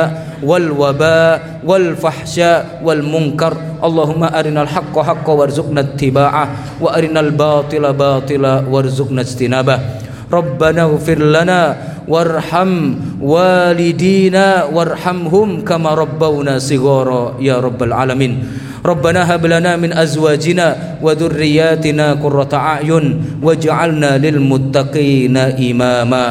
والوباء 0.44 1.60
والفحشاء 1.66 2.82
والمنكر. 2.84 3.54
اللهم 3.84 4.24
أرنا 4.24 4.62
الحق 4.62 4.96
حقا 5.00 5.34
وارزقنا 5.34 5.82
اتباعه 5.82 6.48
وأرنا 6.82 7.20
الباطل 7.20 7.94
باطلا 7.94 8.54
وارزقنا 8.72 9.22
اجتنابه. 9.22 9.80
ربنا 10.34 10.82
اغفر 10.82 11.20
لنا 11.20 11.62
وارحم 12.08 12.72
والدينا 13.22 14.48
وارحمهم 14.74 15.50
كما 15.62 15.90
ربونا 15.94 16.60
صغارا 16.60 17.42
يا 17.42 17.58
رب 17.60 17.84
العالمين. 17.84 18.34
ربنا 18.86 19.36
هب 19.36 19.46
لنا 19.46 19.76
من 19.76 19.94
أزواجنا 19.94 20.98
وذرياتنا 21.02 22.14
قرة 22.14 22.54
أعين 22.54 23.06
واجعلنا 23.44 24.12
للمتقين 24.18 25.38
إماما. 25.38 26.26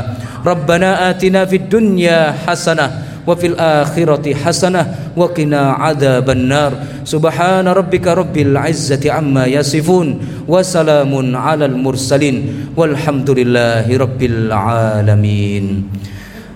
ربنا 0.47 1.11
آتنا 1.11 1.44
في 1.44 1.57
الدنيا 1.57 2.35
حسنة 2.47 2.87
وفي 3.28 3.46
الآخرة 3.52 4.24
حسنة 4.34 5.12
وقنا 5.12 5.60
عذاب 5.84 6.30
النار. 6.30 6.72
سبحان 7.04 7.68
ربك 7.68 8.06
رب 8.08 8.36
العزة 8.36 9.04
عما 9.12 9.44
يصفون 9.44 10.08
وسلام 10.48 11.12
على 11.36 11.64
المرسلين 11.68 12.36
والحمد 12.72 13.28
لله 13.30 13.84
رب 13.84 14.20
العالمين. 14.22 15.64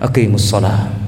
أقيموا 0.01 0.35
الصلاة. 0.41 1.02